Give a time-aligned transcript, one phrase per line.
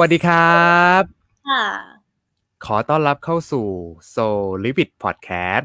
[0.00, 1.02] วัสดีครับ
[1.48, 1.66] ค่ะ
[2.64, 3.66] ขอต้อนรับเข้าสู่
[4.14, 5.64] Soul Live It Podcast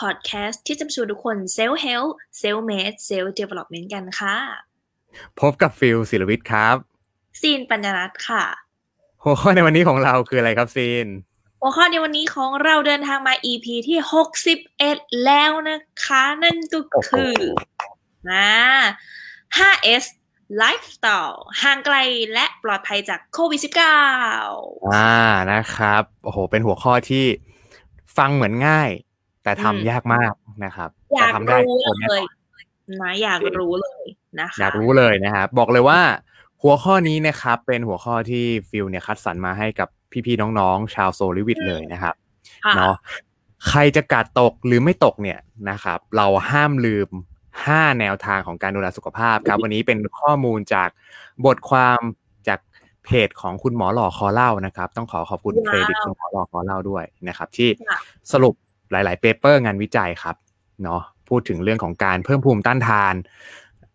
[0.00, 4.36] พอดแคสต์ที่จะชวนทุกคน self-health self-made self-development กันค่ะ
[5.40, 6.76] พบกับฟิลศิลวิทย์ครับ
[7.40, 8.44] ซีนปัญญารัตน์ค่ะ
[9.22, 11.06] หัวข้อในวันนี้ของเราคืออะไรครับซีน
[11.60, 13.98] หัวข้อในวันนี้ของเราเดินทางมา EP ที่
[14.62, 17.34] 61แล้วนะคะ นั่นก็คือ
[18.30, 18.50] นะ
[19.58, 20.04] 5S
[20.62, 21.96] Lifestyle ห่างไกล
[22.32, 25.14] และปลอดภัยจากโควิด -19 อ่า
[25.52, 27.24] นะครับ โอ้โห เป็นหัวข้อที่
[28.18, 28.90] ฟังเหมือนง่าย
[29.42, 30.32] แต่อืมทำยากมาก
[30.64, 32.24] นะครับอยากแต่ทำได้รู้ทุกคนแน่เลนยอ
[32.96, 34.04] นนะอยากรู้เลย
[34.40, 36.00] นะคะอยากรู้เลยนะครับบอกเลยว่า
[36.62, 39.88] หัวข้อนี้นะครับ เป็นหัวข้อที่ฟิลเนี่ยคัดสรรมาให้กับ
[40.26, 42.14] พี่ๆน้องๆ ชาวโซลิวิทเลยนะครับ
[42.64, 42.94] ค่ะเนาะ
[43.68, 45.38] ใครจะกาดตกหรือไม่ตกเนี่ย
[45.70, 47.08] นะครับ เราห้ามลืม
[47.56, 50.88] 5 แนวทางของการดูแลสุขภาพครับ วันนี้เป็นข้อมูลจาก
[51.46, 52.00] บทความ
[52.48, 52.58] จาก
[53.04, 57.98] เพจของคุณหมอหล่อคอเล่านะครับ ต้องขอขอบคุณว้าวเครดิตคุณหมอหล่อคอเล่าด้วยนะครับ ที่ค่ะ
[58.32, 58.54] สรุป
[58.90, 60.36] หลาย ๆ เปเปอร์งานวิจัยครับ
[60.82, 63.14] เนาะพูดถึงเรื่องของการเพิ่มภูมิต้านทาน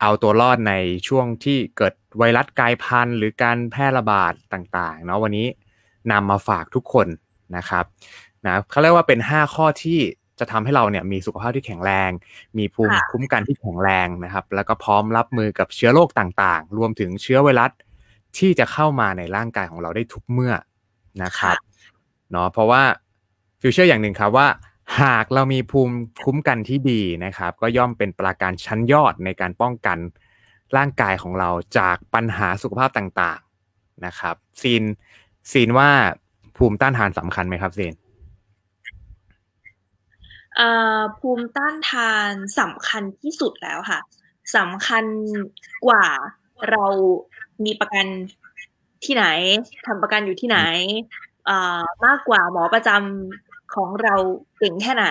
[0.02, 0.74] เอาตัวรอดใน
[1.08, 5.48] ช่วงที่เกิดไวรัสกลายพันธุ์ หรือการแพร่ระบาดต่างๆเนาะวันนี้
[6.12, 7.08] นำมาฝากทุกคน
[7.58, 7.86] นะครับ
[8.46, 10.00] นะเขาเรียกว่าเป็น 5 ข้อที่
[10.40, 12.12] จะทำให้เราเนี่ยมีสุขภาพที่แข็งแรง
[12.58, 17.72] มีภูมิค่ะคุ้มกันที่แข็งแรงนะครับ แล้วก็พร้อมรับมือกับเชื้อโรคต่างๆ รวมถึงเชื้อไวรัส
[18.38, 20.54] ที่จะเข้ามาในร่างกายของเราได้ทุกเมื่อ
[21.24, 21.58] นะครับ
[22.32, 22.84] เนาะเพราะว่า
[23.62, 24.48] future อย่างหนึ่งครับว่า
[25.02, 29.98] หากเรามีภูมิคุ้มกันที่ดีนะครับ ก็ย่อมเป็นปราการชั้นยอดในการป้องกัน
[30.78, 34.84] ร่างกายของเราจากปัญหาสุขภาพต่างๆนะครับซีน
[35.52, 35.90] ซีนว่า
[36.58, 38.03] ภูมิต้านทานสำคัญไหมครับซีนเอ่อ
[41.20, 44.00] ภูมิต้านทานสำคัญที่สุดแล้วค่ะ
[44.56, 45.06] สำคัญ
[45.86, 46.06] กว่า
[46.70, 46.86] เรา
[47.66, 48.06] มีประกัน
[49.06, 49.26] ที่ไหน
[49.86, 50.60] ทำประกันอยู่ที่ไหน
[52.06, 54.16] มากกว่าหมอประจำของเรา
[54.58, 55.08] เก่งแค่ไหน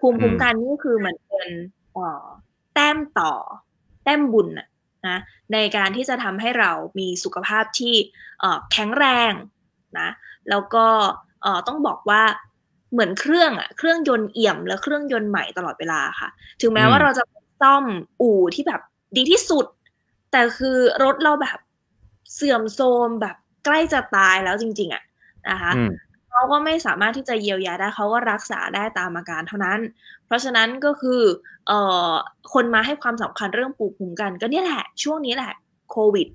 [0.00, 1.48] ภูมิคุ้มกันนี่คือเหมือนเป็น
[2.74, 3.32] แต้มต่อ
[4.04, 4.68] แต้มบุญนะ
[5.08, 5.18] นะ
[5.52, 7.94] ในการที่จะทำให้เรามีสุขภาพที่
[8.72, 9.32] แข็งแรง
[9.98, 10.08] นะ
[10.50, 10.86] แล้วก็
[11.66, 12.22] ต้องบอกว่า
[12.92, 16.28] เหมือนเครื่องอะเครื่องยนต์เอี่ยมและเครื่องยนต์ใหม่ตลอดเวลาค่ะ
[16.60, 17.24] ถึงแม้อืมว่าเราจะ
[17.62, 17.84] ซ่อม
[18.20, 18.80] อู่ที่แบบ
[19.16, 19.66] ดีที่สุด
[20.32, 21.58] แต่คือรถเราแบบ
[22.34, 25.02] เสื่อมโทรมแบบใกล้จะตายแล้วจริง ๆอะ
[25.50, 25.90] นะคะอืม
[26.30, 29.80] เขาก็ไม่สามารถที่จะเยียวยาได้เขาก็รักษาได้ตามอาการเท่านั้น
[30.26, 31.22] เพราะฉะนั้นก็คือ
[31.66, 31.78] เอ่
[32.10, 32.12] อ
[32.52, 35.52] คนมาให้ความสำคัญเรื่องภูมิคุ้มกัน ก็เนี่ยแหละ ช่วงนี้แหละ
[35.90, 36.28] โควิด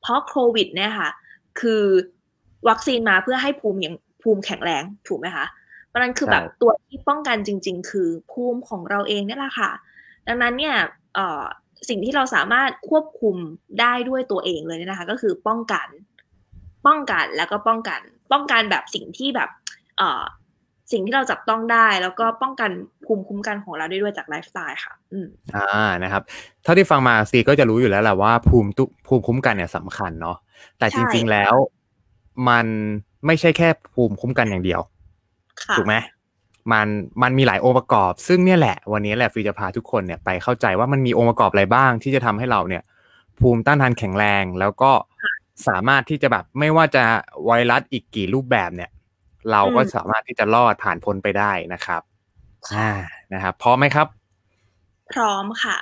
[0.00, 1.08] เพราะโควิดเนี่ยค่ะ
[1.60, 1.84] คือ
[2.68, 5.57] วัคซีนมาเพื่อให้ภูมิอย่างภูมิแข็งแรงถูกไหมคะเพ
[5.98, 9.70] ราะฉะนั้นคือใช่แบบตัวที่ป้องกันจริง ๆ คือภูมิของเราเองเนี่ยแหละค่ะ
[10.28, 10.74] ดังนั้นเนี่ย
[11.14, 11.42] เอ่อ
[11.88, 13.36] สิ่งที่เราสามารถควบคุม
[13.80, 15.88] ได้ด้วยตัวเองเลยเนี่ยนะคะ ก็คือป้องกัน
[16.86, 18.00] ป้องกันแล้วก็ป้องกัน
[18.32, 19.48] ป้องกันแบบสิ่งที่แบบ
[19.98, 20.22] เอ่อ
[20.92, 22.70] สิ่งที่เราจับต้องได้ แล้วก็ป้องกัน
[23.04, 25.26] ภูมิคุ้มกันของเราได้ด้วยจากไลฟ์สไตล์ค่ะ อืม
[25.56, 26.22] อ่านะครับ
[26.62, 30.36] เท่าที่ฟังมาซีก็จะรู้อยู่แล้วแหละว่าภูมิตุภูมิคุ้มกันเนี่ยสำคัญเนาะ
[30.78, 31.54] แต่ใช่จริง ๆแล้ว
[32.48, 32.66] มัน
[33.26, 34.97] ไม่ใช่แค่ภูมิคุ้มกันอย่างเดียวค่ะ
[35.78, 35.94] ถูกไหม
[36.72, 36.88] มัน
[37.22, 42.82] มันมีหลายองค์ประกอบ ซึ่งเนี่ยแหละวันนี้แหละฟิวจะพาทุกคนเนี่ยไปเข้าใจว่ามันมีองค์ประกอบอะไรบ้างที่จะทำให้เราเนี่ย
[43.40, 44.92] ภูมิต้านทานแข็งแรง แล้วก็
[45.68, 47.04] สามารถที่จะแบบไม่ว่าจะ
[47.46, 48.90] ไวรัสอีกกี่รูปแบบเนี่ย
[49.52, 52.02] เราก็อืมสามารถที่จะรอดผ่านพ้นไปได้นะครับ
[52.74, 52.90] อ่า
[53.32, 54.06] นะครับพร้อมไหมครับ
[55.12, 55.78] พร้อมค่ะ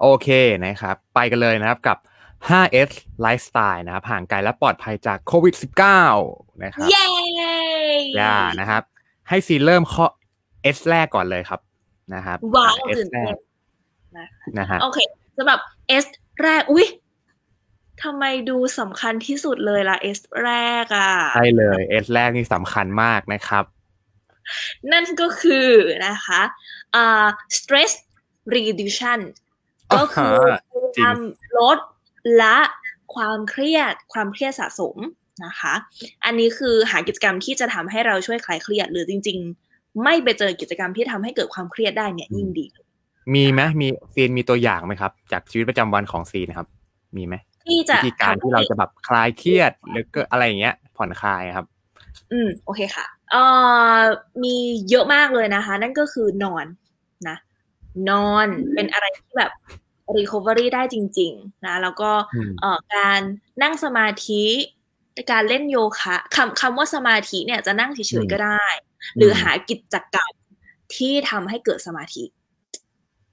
[0.00, 0.28] โอเค
[0.64, 1.98] นะครับ ไปกันเลยนะครับกับ
[2.50, 2.90] 5S
[3.24, 5.54] Lifestyle นะครับห่างไกลและปลอดภัยจากโควิด
[6.08, 7.04] -19 นะครับเย้
[8.20, 8.82] ย่านะครับ
[9.28, 10.06] ให้ซีเริ่มข้อ
[10.76, 11.60] S แรกก่อนเลยครับ
[12.14, 13.36] นะครับว้าวอะ S ตื่นแรเต้ก
[14.16, 14.18] น
[14.58, 14.98] นะฮะโอเค
[15.36, 15.58] สำหรับ
[16.04, 16.06] S
[16.42, 16.86] แรกอุ๊ย
[18.02, 20.50] ทำไมดูสำคัญที่สุดเลยล่ะ S แร
[20.84, 23.64] กอะใช่เลย S แรกนี่สำคัญมากนะครับ
[24.92, 25.68] นั่นก็คือ
[26.06, 26.42] นะคะ
[26.94, 27.26] อ่า
[27.56, 27.92] stress
[28.54, 29.20] reduction
[29.94, 31.16] ก็คืออ่าจริงการ
[31.58, 31.78] ลด
[32.42, 32.58] ละ
[33.14, 34.96] ความเครียดความเครียดสะสม
[35.44, 35.74] นะคะ
[36.24, 39.38] อันนี้คือหากิจกรรมที่จะทำให้เราช่วยคลายเครียด หรือจริง
[39.70, 42.66] ๆ ไม่ไปเจอกิจกรรมที่ทำให้เกิดความเครียดได้เนี่ยยิ่งดี
[43.34, 46.68] มีไหมมีซีนมีตัวอย่างไหมครับ จากชีวิตประจำวันของซีนนะครับ
[47.16, 47.34] มีไหม
[47.66, 51.66] ที่จะวิธีการทำให้ที่เราจะแบบคลายเครียดหรือก็อะไรอย่างเงี้ย ผ่อนคลายครับ
[52.32, 53.42] อืมโอเคค่ะเอ่
[53.96, 53.98] อ
[54.42, 54.56] มี
[54.90, 56.66] เยอะมากเลยนะคะ นั่นก็คือนอน
[57.28, 57.36] นะ
[58.10, 59.52] นอนเป็นอะไรที่แบบ
[60.16, 63.20] recovery ได้จริง ๆ นะ แล้วก็อืมเอ่อการ
[63.62, 64.44] นั่งสมาธิ
[65.32, 68.66] การเล่นโยคะคำคำว่าสมาธิเนี่ยจะนั่งเฉยๆก็ได้
[69.16, 70.32] หรือหากิจกรรม
[70.96, 72.24] ที่ทำให้เกิดสมาธิ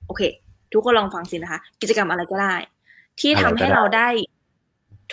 [0.07, 0.21] โอเค
[0.73, 2.55] ทุกคนลองฟังสินะคะ กิจกรรมอะไรก็ได้
[3.19, 4.09] ที่ทำให้เราได้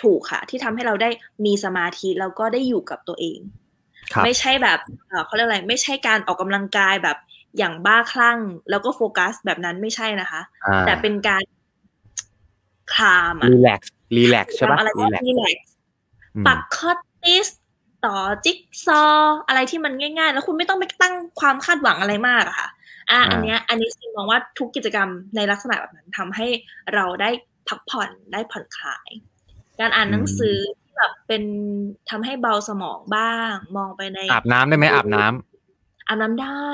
[0.03, 1.09] ถูกค่ะ ที่ทำให้เราได้
[1.45, 3.39] มีสมาธิแล้วก็ได้อยู่กับตัวเอง
[4.13, 7.17] ครับไม่ใช่แบบเอ่อเขาเรียกอะไร ไม่ใช่การออกกำลังกายแบบ
[7.57, 11.43] อย่างบ้าคลั่ง แล้วก็โฟกัสแบบนั้นไม่ใช่นะคะอ่าแต่เป็นการ
[12.93, 15.76] calm อะ relax relax ใช่ปะทำอะไรก็ relax relax อืม
[16.45, 17.47] ปัก cross stitch
[18.05, 22.69] ต่อจิ๊กซอว์อะไรที่มันง่าย ๆ แล้วคุณไม่ต้องไปตั้งความคาดหวังอะไรมากอะค่ะ
[23.11, 26.47] อะอ่าอันเนี้ยอันนี้ซิมมองว่าทุกกิจกรรมในลักษณะแบบนั้นทำให้
[26.93, 27.29] เราได้
[27.67, 29.09] พักผ่อนได้ผ่อนคลาย
[29.79, 31.43] การอ่านหนังสือที่แบบเป็น
[32.09, 36.69] ทำให้เบาสมองบ้าง มองไปในอาบน้ำได้ไหมอาบน้ำอาบน้ำได้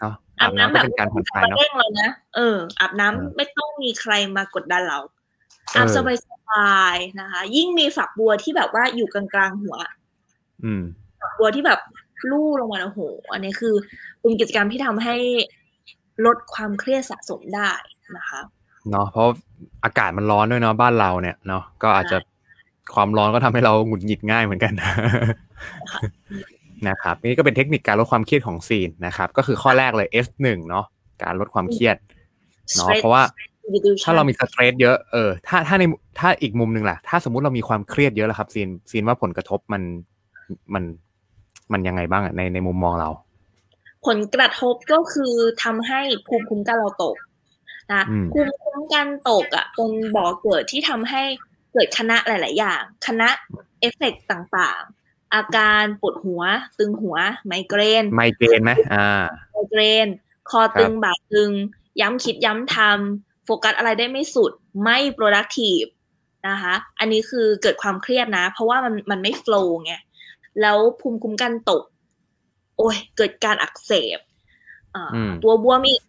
[0.00, 9.76] เนาะอาบน้ำน้ำก็แบบเป็นการผ่อนคลายเนาะเร่งเรานะเอออาบน้ำเออไม่ต้องมีใครมากดดันเราเอออาบสบายสบายๆนะคะ ยิ่งมีฝักบัวที่แบบว่าอยู่กลางๆหัว
[10.64, 10.82] อืม
[11.20, 11.80] ฝักบัวที่แบบ
[12.30, 13.00] ลู่ลงมาโอ้โห
[13.32, 13.74] อันนี้คือ
[14.20, 15.16] เป็นกิจกรรมที่ทำให้
[16.26, 17.70] ลดความเครียดสะสมได้
[18.16, 18.40] นะคะ
[18.90, 19.28] เนาะเพราะ
[19.84, 22.18] อากาศมันร้อนด้วยเนาะบ้านเราเนี่ยเนาะก็อาจจะ
[22.94, 24.72] ความร้อนก็ทำให้เราหงุดหงิดง่ายเหมือนกัน
[26.88, 30.86] นะครับนี่ก็เป็นเทคนิคการลดความเครียดของซีนนะครับ ก็คือข้อแรกเลย S1 เนาะ
[31.22, 31.96] การลดความเครียด
[32.76, 33.55] เนาะ Stress เพราะว่า Reduction
[34.04, 35.84] ถ้าเรามีสเตรสเยอะเออถ้าถ้าใน
[36.18, 39.82] ถ้าอีกมุมหนึ่งล่ะ ถ้าสมมุติเรามีความเครียดเยอะแล้วครับซีนซีนว่าผลกระทบมัน
[40.74, 40.84] มัน
[41.72, 43.10] มันยังไงบ้างอะในในมุมมองเรา
[44.06, 45.34] ผลกระทบก็คือ
[45.64, 47.16] ทำให้ภูมิคุ้มกันเราตก
[47.92, 51.22] นะอืมภูมิคุ้มกันตกอะเป็นบ่อเกิดที่ทำให้
[51.72, 53.28] เกิดคณะหลาย ๆ อย่าง คณะ
[53.80, 56.42] เอฟเฟกต์ต่างๆ อาการปวดหัว
[56.78, 57.16] ตึงหัว
[57.46, 59.08] ไมเกรน ไมเกรนไหมอ่า
[59.52, 60.08] ไมเกรน
[60.50, 61.50] คอตึงบ่าตึง
[62.00, 64.52] ย้ำคิดย้ำทำ โฟกัสอะไรได้ไม่สุด
[64.82, 65.88] ไม่ productive
[66.48, 69.92] นะคะอันนี้คือเกิดความเครียดนะ เพราะว่ามันมันไม่ flow ไง
[70.60, 71.82] แล้วภูมิคุ้มกันตก
[72.78, 74.18] โอ้ยเกิดการอักเสบ
[74.94, 76.02] อ่าอืมตัวบวมอีก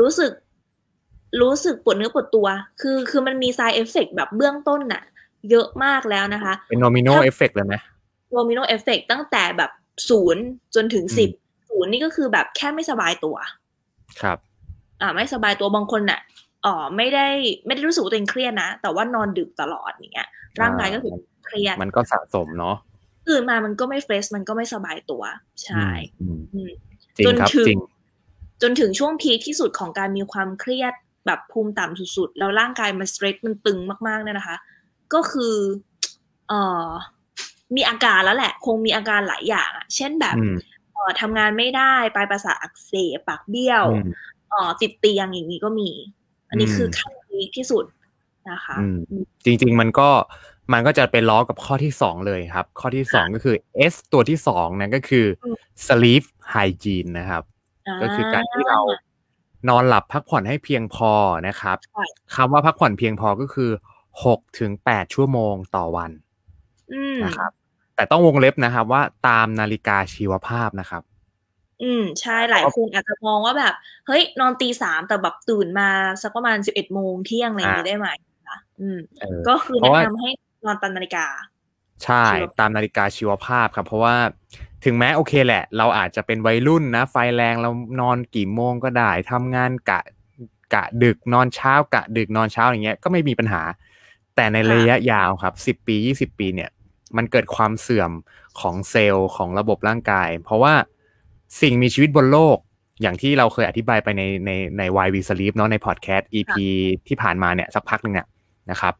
[0.00, 0.32] รู้สึก
[1.42, 2.48] รู้สึกปวดเนื้อปวดตัว
[2.80, 5.02] คือคือมันมี side effect แบบเบื้องต้นน่ะ
[5.50, 7.74] เยอะมากแล้วนะคะ เป็น domino effect เลยไหม
[8.30, 9.70] domino effect ตั้งแต่แบบ
[10.08, 10.42] ศูนย์
[10.74, 11.30] จนถึงอืมสิบ
[11.70, 13.36] ศูนย์นี่ก็คือแบบแค่ไม่สบายตัว
[14.22, 14.38] ครับ
[15.00, 16.20] อ่าไม่สบายตัวบางคนน่ะ
[16.66, 17.26] อ๋อไม่ได้
[17.66, 20.28] ไม่ได้รู้สึกว่าตัวเองเครียดนะ แต่ว่านอนดึกตลอดอย่างเงี้ย
[20.60, 21.12] ร่างกายก็คือ
[21.46, 22.76] เครียดมันก็สะสมเนาะ
[23.28, 25.22] ตื่นมามันก็ไม่ fresh มันก็ไม่สบายตัว
[25.64, 25.86] ใช่
[26.20, 26.70] อืมอืม
[27.16, 27.80] จริงครับจนถึงจริง
[28.62, 30.94] จนถึงช่วงพีคที่สุดของการมีความเครียด
[31.26, 34.56] แบบภูมิต่ำสุดๆ แล้วร่างกายมันสเตรสมันตึงมากๆเนี่ยนะคะ
[35.14, 35.54] ก็คือ
[36.48, 36.88] เอ่อ
[37.76, 40.54] มีอาการแล้วแหละ คงมีอาการหลายอย่างอะเช่นแบบอืม
[40.92, 44.08] เอ่อทำงานไม่ได้ปลายประสาทอักเสบปากเบี้ยวอืม
[44.50, 45.90] เอ่อติดเตียงอย่างนี้ก็มี
[46.54, 47.84] อันนี้อืมคือขั้นพีคที่สุด
[48.50, 48.96] นะคะอืม
[49.44, 50.08] จริง ๆ มันก็
[50.72, 53.56] มันก็จะไปล้อกับข้อที่สองเลยครับ ข้อที่สองก็คือ
[53.92, 55.26] S ตัวที่สองนั่นก็คือ
[55.86, 56.24] sleep
[56.54, 57.42] hygiene นะครับ
[58.02, 58.80] ก็คือการที่เรา
[59.68, 61.12] นอนหลับพักผ่อนให้เพียงพอ
[61.48, 63.70] นะครับค่ะคำว่าพักผ่อนเพียงพอก็คือ
[64.24, 66.10] หกถึงแปดชั่วโมงต่อวัน
[66.92, 67.50] อืมนะครับ
[67.96, 71.02] แต่ต้องวงเล็บนะครับว่าตามนาฬิกาชีวภาพนะครับ
[71.82, 73.74] อืม ใช่ หลายคนอาจจะมองว่าแบบ
[74.06, 75.88] เฮ้ย นอนตีสามแต่แบบตื่นมา
[76.22, 78.08] สักประมาณสิบเอ็ดโมงเที่ยงอะไรอย่างนี้อ่าได้ไหม
[78.48, 80.30] คะอืมเออก็คือเพราะแนะว่านำให้
[80.64, 81.26] นอนตามนาฬิกา
[82.04, 84.16] ใช่ชีวภาพตามนาฬิกาชีวภาพครับ เพราะว่า
[84.84, 90.00] ถึงแม้โอเคแหละ เราอาจจะเป็นวัยรุ่นนะ ไฟแรงเรานอนกี่โมงก็ได้ทำงานกะ
[90.74, 93.62] กะดึกนอนเช้ากะดึกนอนเช้าอย่างเงี้ยก็ไม่มีปัญหา
[94.36, 96.70] แต่ในระยะยาวครับสิบปียี่สิบปีเนี่ย
[97.16, 98.10] มันเกิดความเสื่อม
[98.60, 100.74] ของเซลล์ของระบบร่างกาย เพราะว่า
[101.60, 102.58] สิ่งมีชีวิตบนโลก
[103.02, 106.52] อย่างที่เราเคยอธิบายไปในในใน Why We Sleep เนาะในพอดแคสต์ EP
[107.08, 108.26] ที่ผ่านมาเนี่ยสักพักหนึ่งเนี่ย
[108.70, 108.94] นะครับ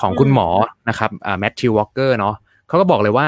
[0.00, 0.48] ของคุณอืมหมอ
[0.88, 2.34] นะครับอ่าแมทธิววอลเกอร์เนาะ
[2.68, 3.26] เขาก็บอกเลยว่า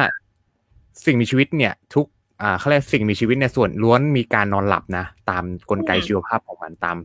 [1.05, 2.07] สิ่งมีชีวิตเนี่ย ทุก
[2.43, 6.97] อ่าเขาเรียกสิ่งมีชีวิตในยส่วนล้วนมีการนอนหลับนะ ตามกลไกชีวภาพของมันตาม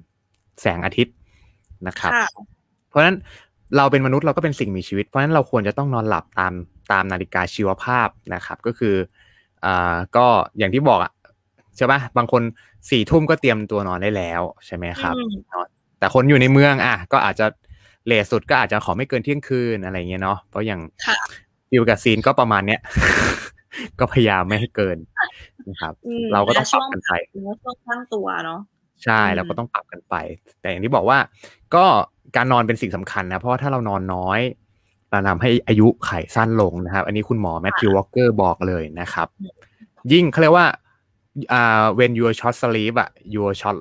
[0.62, 1.15] แสงอาทิตย์
[1.88, 2.27] นะครับค่ะ
[2.89, 3.17] เพราะฉะนั้น
[3.77, 6.53] เราเป็นมนุษย์เราก็เป็นสิ่งมีชีวิต เพราะฉะนั้นเราควรจะต้องนอนหลับตาม
[6.91, 8.95] ตามนาฬิกาชีวภาพนะครับ ก็คือ
[9.65, 10.25] อ่าก็
[10.57, 11.12] อย่างที่บอกอะ
[11.77, 12.41] ใช่ปะบางคน
[12.89, 15.65] สี่ทุ่มก็เตรียมตัวนอนได้แล้วใช่ไหมครับอืมเนาะ
[16.00, 17.46] แต่คนอยู่ในเมืองอะก็อาจจะ
[18.08, 21.17] เลทสุดก็อาจจะขอไม่เกินเที่ยงคืนอะไรเงี้ยเนาะเพราะอย่างค่ะ
[21.70, 22.79] ฟิวกับซีนก็ประมาณเนี้ย
[24.00, 24.98] ก็พยายามไม่ให้เกิน
[25.70, 28.60] นะครับอืมเราก็ต้องปช่รับวงกันไปหรือว่าช่วงตั้งตัวเนาะ
[29.03, 30.15] ใช่อืมเราก็ต้องปรับกันไป
[30.62, 31.17] แต่อย่างที่บอกว่า
[31.75, 31.86] ก็
[32.36, 34.39] การนอนเป็นสิ่งสำคัญนะเพราะว่าถ้าเรานอนน้อย
[35.10, 39.27] เราทำให้อายุไขสั้นลงนะครับ อันนี้คุณหมอแมทธิววอลเกอร์บอกเลยนะครับ
[40.12, 40.67] ยิ่งเขาเรียกว่า
[41.54, 43.77] อ่า when you are short sleep อะ you are short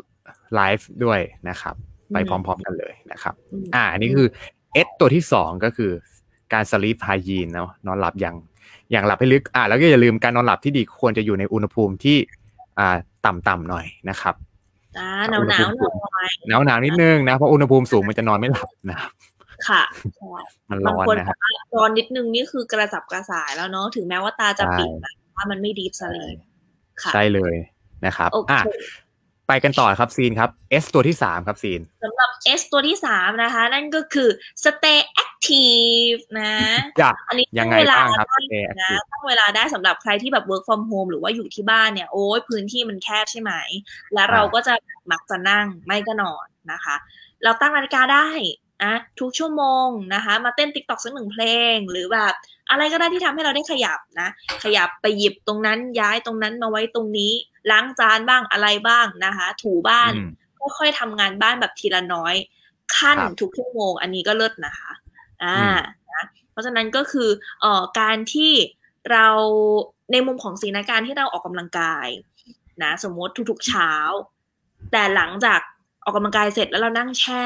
[0.59, 1.75] life ด้วยนะครับ
[2.13, 4.27] ไปพร้อมๆกันเลยนะครับอืมอ่า อันนี้คือ
[4.87, 5.91] S ตัวที่สองก็คือ
[6.53, 8.37] การ sleep hygiene เนาะนอนหลับอย่าง
[8.91, 12.17] อย่างหลับให้ลึก อ่าแล้วก็อย่าลืมการนอนหลับที่ดีควรจะอยู่ในอุณหภูมิที่
[12.79, 12.97] อ่า
[13.27, 14.35] ต่ำๆหน่อยนะครับ
[14.99, 15.91] อ่าหนาวหนาวๆหน่อ
[16.27, 19.13] ยหนาวหนาวๆนิดนึงนะเพราะอุณหภูมิสูงมันจะนอนไม่หลับนะครับ
[19.69, 19.83] ค่ะ
[20.71, 26.37] มันบาร้งอนคนนะครับบอกว่าร้อนนิดนึงนี่คือกระสับกระส่ายแล้วเนาะถึงแม้ว่าตาจะใช่ปิดนะแต่ว่ามันไม่ดีฟสลีป
[27.03, 27.55] ค่ะใช่เลย
[28.07, 28.63] นะครับโอเคอะ
[29.49, 30.51] ไปกันต่อครับซีนครับ
[30.83, 34.29] S ตัวที่สามครับซีนสำหรับ S ตัวที่สามนะคะ นั่นก็คือ
[34.65, 36.55] stay active นะ
[37.01, 43.53] จ้ะอันนี้ยังไงตั้เวลาบ้างครับได้ stay นะ active ตั้งเวลาได้สำหรับใครที่แบบ work from home หรือว่าอยู่ที่บ้านเนี่ยโอ้ยพื้นที่มันแคบใช่ไหม
[44.15, 44.75] แล้วเราก็จะ
[45.11, 46.97] มักจะนั่งไม่ก็นอนนะคะ
[47.45, 48.29] เราตั้งนาฬิกาได้
[48.83, 52.35] นะทุกชั่วโมงนะคะ มาเต้น TikTok สักหนึ่งเพลง หรือแบบ
[52.71, 54.29] อะไรก็ได้ที่ทำให้เราได้ขยับนะ
[54.65, 57.33] ขยับไปหยิบตรงนั้นย้ายตรงนั้นมาไว้ตรงนี้
[57.71, 60.31] ล้างจานบ้างอะไรบ้างนะคะ ถูบ้านอืม
[60.79, 62.35] ค่อยๆทำงานบ้านแบบทีละน้อย
[62.97, 64.93] ขั้นครับทุกชั่วโมง อันนี้ก็เลิศนะคะ
[65.43, 65.79] อ่าอืม
[66.13, 67.29] นะเพราะฉะนั้นก็คือ
[67.61, 68.53] เอ่อการที่
[69.13, 69.29] เรา
[70.13, 72.09] ในมุมของสีนาการที่เราออกกำลังกาย
[72.83, 73.91] นะ สมมติทุกๆเช้า
[74.93, 75.61] แต่หลังจาก
[76.05, 77.45] ออกกำลังกายเสร็จแล้วเรานั่งแช่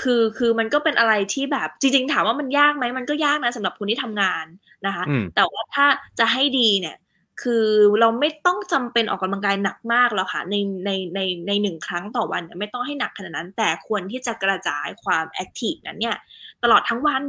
[0.00, 4.44] คือคือมันก็เป็นอะไรที่แบบจริง ๆ ถามว่ามันยากไหมมันก็ยากนะสำหรับคนที่ทำงาน
[4.86, 5.86] นะคะอืมแต่ว่าถ้า
[6.18, 6.96] จะให้ดีเนี่ย
[7.42, 7.64] คือ
[8.00, 16.16] เราไม่ต้องจำเป็นออกกำลังกายหนักมากแล้วค่ะ ในในในในหนึ่งครั้งต่อวันเนี่ยไม่ต้องให้หนักขนาดนั้น แต่ควรที่จะกระจายความแอคทีฟนั้นเนี่ย
[16.62, 17.22] ตลอดทั้งวัน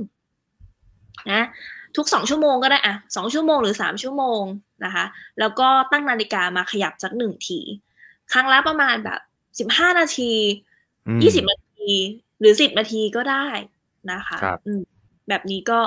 [1.31, 1.43] นะ
[1.95, 4.43] ทุกสองชั่วโมงก็ได้อะสองชั่วโมงหรือสามชั่วโมง
[4.85, 5.05] นะคะ
[5.39, 7.59] แล้วก็ตั้งนาฬิกามาขยับสักหนึ่งที
[8.31, 9.19] ครั้งละประมาณแบบ
[9.59, 10.31] สิบห้านาที
[11.07, 11.91] อืมยี่สิบนาที
[12.39, 13.45] หรือสิบนาทีก็ได้
[14.11, 14.81] นะคะครับอืม
[15.29, 15.79] แบบนี้ก็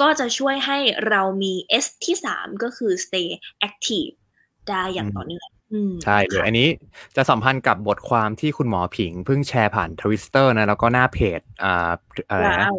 [0.00, 0.78] ก็จะช่วยให้
[1.08, 1.52] เรามี
[1.84, 3.28] S ที่สามก็คือ stay
[3.68, 4.12] active
[4.68, 6.68] ได้อย่างต่อเนื่องอืมใช่เลยอันนี้
[7.16, 11.90] จะสัมพันธ์กับบทความที่คุณหมอผิงเพิ่งแชร์ผ่านทวิสเตอร์นะ แล้วก็หน้าเพจอ่า
[12.30, 12.76] อะไรนะว้าว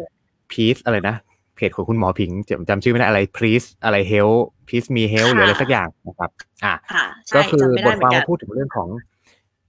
[0.52, 1.16] พีซอะไรนะ
[1.56, 4.28] เพจของคุณหมอผิงจำจำชื่อไม่ได้อะไรพีซอะไรเฮล
[4.68, 6.30] พีซมีเฮลหรืออะไรสักอย่างนะครับ
[6.64, 8.88] อะค่ะใช่ก็คือจำไม่บได้ทเหคมืวาอมนกันพูดถึงเรื่องของ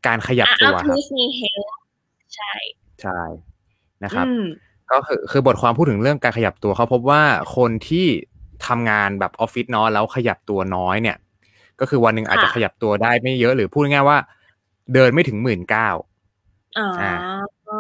[0.08, 1.72] การขยับอะตัวอะครับ please มี help
[2.36, 2.54] ใช่
[3.04, 3.22] ใช่
[4.04, 4.46] นะครับอืม
[4.92, 7.22] ก็คือคือบทความพูดถึงเรื่องการขยับตัวเขาพบว่า
[7.56, 8.08] คนที่
[8.68, 11.18] ทำงานแบบออฟฟิศเนาะแล้วขยับตัวน้อยเนี่ย
[11.80, 14.18] ก็คือวันหนึ่งอาจจะค่ะขยับตัวได้ไม่เยอะหรือพูดง่ายๆว่า
[14.94, 15.90] เดินไม่ถึงหมื่นเก้า
[16.78, 17.14] อ๋อออ่า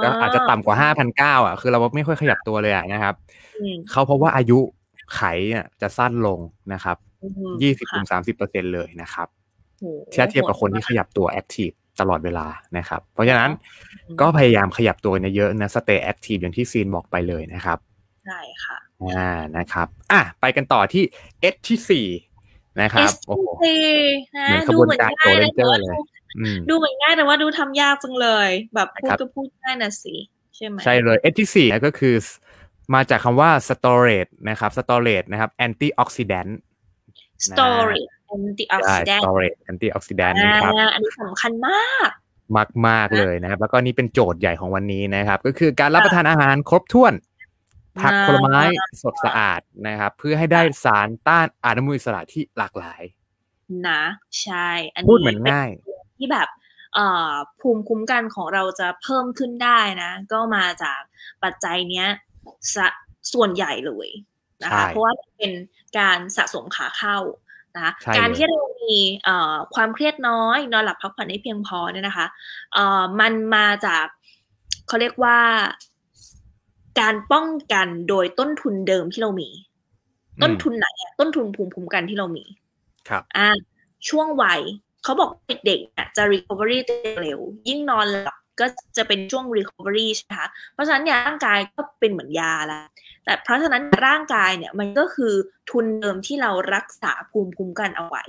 [0.03, 3.15] ก็อาจจะต่ำกว่าห้าพันเก้าอะ คือเราไม่ค่อยขยับตัวเลยอะนะครับ
[3.59, 4.59] อืมเขาพบว่าอายุ
[5.15, 6.39] ไขเนี่ยจะสั้นลง
[6.73, 9.27] นะครับอืมยี่สิบค่ะถึงสามสิบเปอร์เซ็นเลยนะครับ
[9.79, 12.47] โอ้โหเทียบเทียบกับคนที่ขยับตัวแอคทีฟ ตลอดเวลา
[12.77, 13.51] นะครับ เพราะฉะนั้น
[14.07, 17.77] อืมก็พยายามขยับตัวเยอะๆนะ stay active อย่างที่ซีนบอกไปเลยนะครับ
[18.25, 21.03] ใช่ค่ะอ่านะครับ อะไปกันต่อที่
[21.53, 22.07] S ที่สี่
[22.81, 23.47] นะครับ S โอ้โห
[24.37, 26.01] นะเหมือนขดูบวนเหมือนการง่ายโจเลนะนเจอร์แต่ว่าเลยดู
[26.39, 30.15] อืมดูเหมือนง่ายแต่ว่าดูทำยากจังเลย แบบพูดครับก็พูดง่ายนะสิ
[30.55, 32.15] ใช่ไหมใช่เลย S ที่สี่ก็คือ
[32.93, 36.51] มาจากคำว่า storage นะครับ storage นะครับ antioxidant
[37.47, 38.01] story
[38.85, 42.09] ใช่ antioxidant storage antioxidant อ่านะครับอันนี้สำคัญมาก
[42.57, 47.13] มากมากๆเลยนะครับ แล้วก็นี่เป็นโจทย์ใหญ่ของวันนี้นะครับ ก็คือการรับประทานอาหารครบถ้วน
[48.01, 48.61] ผักผลไม้
[49.01, 53.01] สดสะอาดนะครับ เพื่อให้ได้สารต้านอนุมูลอิสระที่หลากหลาย
[53.89, 54.03] นะ
[54.41, 56.49] ใช่ อันนี้พูดเหมือนง่ายเป็นที่แบบ
[56.95, 61.01] เอ่อภูมิคุ้มกันของเราจะเพิ่มขึ้นได้นะ ก็มาจาก
[61.43, 62.07] ปัจจัยเนี้ย
[62.75, 62.87] สะ
[63.33, 64.09] ส่วนใหญ่เลย
[64.63, 65.51] นะคะใช่เพราะว่าเป็น
[65.99, 67.17] การสะสมขาเข้า
[67.75, 72.27] นะคะใช่การเลยที่เรามีเอ่อความเครียดน้อย นอนหลับพักผ่อนให้เพียงพอเนี่ยนะคะ
[72.73, 74.05] เอ่อมันมาจาก
[74.87, 75.39] เขาเรียกว่า
[76.99, 79.49] การป้องกันโดยต้นทุนเดิมที่เรามี
[80.41, 82.45] ต้นทุนไหนอะต้นทุนภูมิคุ้มกันที่เรามี
[83.09, 83.47] ครับอ่า
[84.09, 84.61] ช่วงวัย
[85.03, 86.79] เขาบอกเด็กๆเนี่ยจะ recovery
[87.21, 88.65] เร็ว ยิ่งนอนหลับ ก็
[88.97, 92.83] จะเป็นช่วง recovery ใช่ไหมคะ เพราะฉะนั้นเนี่ยร่างกายก็เป็นเหมือนยาแล้ว
[93.25, 95.33] แต่เพราะฉะนั้นร่างกายเนี่ยมันก็คือ
[95.69, 98.23] ทุนเดิมที่เรารักษาภูมิคุ้มกันเอาไว้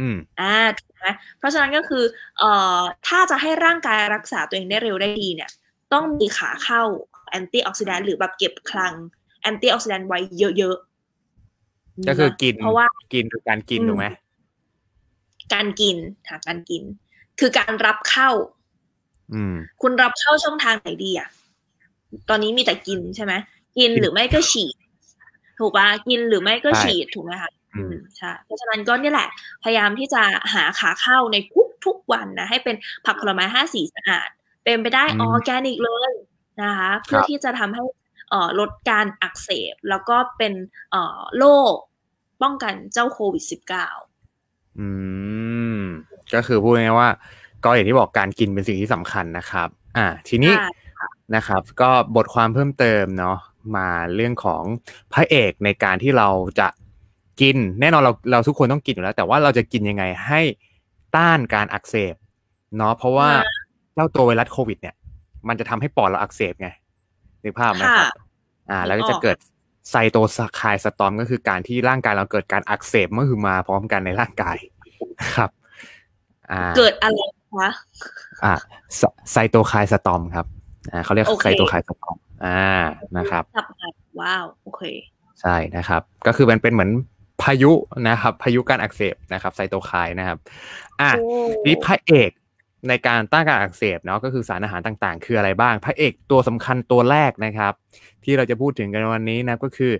[0.00, 1.06] อืม อ่า ถูกไหม
[1.38, 2.04] เพราะฉะนั้นก็คือ
[2.38, 5.50] เอ่อ ถ้าจะให้ร่างกายรักษาตัวเองได้เร็วได้ดีเนี่ย
[5.92, 6.82] ต้องมีขาเข้า
[7.30, 8.94] antioxidant หรือแบบเก็บคลัง
[9.42, 14.06] antioxidant ไว้เยอะๆ ก็คือกิน เพราะว่า กินคือการกินอืมถูกไหม
[15.54, 15.96] การกิน
[16.28, 16.82] หาการกิน
[17.40, 18.30] คือการรับเข้า
[19.32, 21.28] อืม คุณรับเข้าช่องทางไหนดีอะ
[22.28, 23.32] ตอนนี้มีแต่กินใช่ไหม
[23.76, 24.76] กินกินหรือไม่ก็ฉีด
[25.58, 29.28] ถูกปะกินหรือไม่ก็ใช่ฉีดถูกไหมคะอืมใช่เพราะฉะนั้นก็เนี่ยแหละ
[29.64, 30.22] พยายามที่จะ
[30.54, 32.76] หาขาเข้าในทุกทุกๆวันนะ ให้เป็น
[33.06, 34.28] ผักผลไม้ห้าสีสะอาด
[34.64, 36.12] เป็นไปได้อืมออร์แกนิกเลย
[36.62, 37.84] นะคะ เพื่อที่จะทำให้
[38.30, 40.52] เอ่อลดการอักเสบ แล้วก็เป็น
[40.90, 41.74] เอ่อโรค
[42.42, 43.44] ป้องกันเจ้าโควิด
[44.10, 44.88] -19 อื
[45.76, 45.80] ม
[46.34, 47.10] ก็คือพูดง่ายๆว่า
[47.64, 50.68] ก็อย่างที่บอกการกินเป็นสิ่งที่สำคัญนะครับ อ่า ทีนี้ใช่
[51.36, 53.38] นะครับ ก็บทความเพิ่มเติมเนาะ
[53.76, 54.62] มาเรื่องของ
[55.12, 56.28] พระเอกในการที่เรา
[56.60, 56.68] จะ
[57.40, 60.40] กิน แน่นอนเราเราทุกคนต้องกินอยู่แล้ว แต่ว่าเราจะกินยังไงให้
[61.16, 62.14] ต้านการอักเสบ
[62.76, 63.28] เนาะเพราะว่า
[63.94, 64.94] เจ้าตัวไวรัสโควิด เนี่ย
[65.48, 66.68] มันจะทำให้ปอดเราอักเสบไง
[67.42, 68.12] นึกภาพไหมครับ
[68.70, 69.36] อ่า แล้วก็จะเกิด
[69.90, 70.16] ไซโต
[70.56, 74.56] ไคายสตอมก็คือการที่ร่างกายเราเกิดการอักเสบเมื่อคือมาพร้อมกันในร่างกาย
[75.36, 75.50] ครับ
[76.50, 77.18] อ่า เกิดอะไร
[77.60, 77.70] คะ
[78.44, 78.54] อ่า
[79.32, 80.46] ไซโตไคายสตอมครับ
[80.92, 82.60] อ่าเขาเรียกไซโตไคายสตอมอ่า
[83.16, 83.44] นะครับ
[84.20, 84.82] ว้าวโอเค
[85.40, 86.90] ใช่นะครับ ก็คือมันเป็นเหมือน
[87.42, 87.72] พายุ
[88.08, 90.38] นะครับ พายุการอักเสบนะครับไซโตไคน์นะครับ
[91.00, 91.10] อะ
[91.66, 92.30] นี่พระเอก
[92.88, 97.72] ในการต้านการอักเสบเนาะก็คือสารอาหารต่างๆ คืออะไรบ้าง พระเอกตัวสำคัญตัวแรกนะครับ
[98.24, 99.92] ที่เราจะพูดถึงกันวันนี้นะก็คือ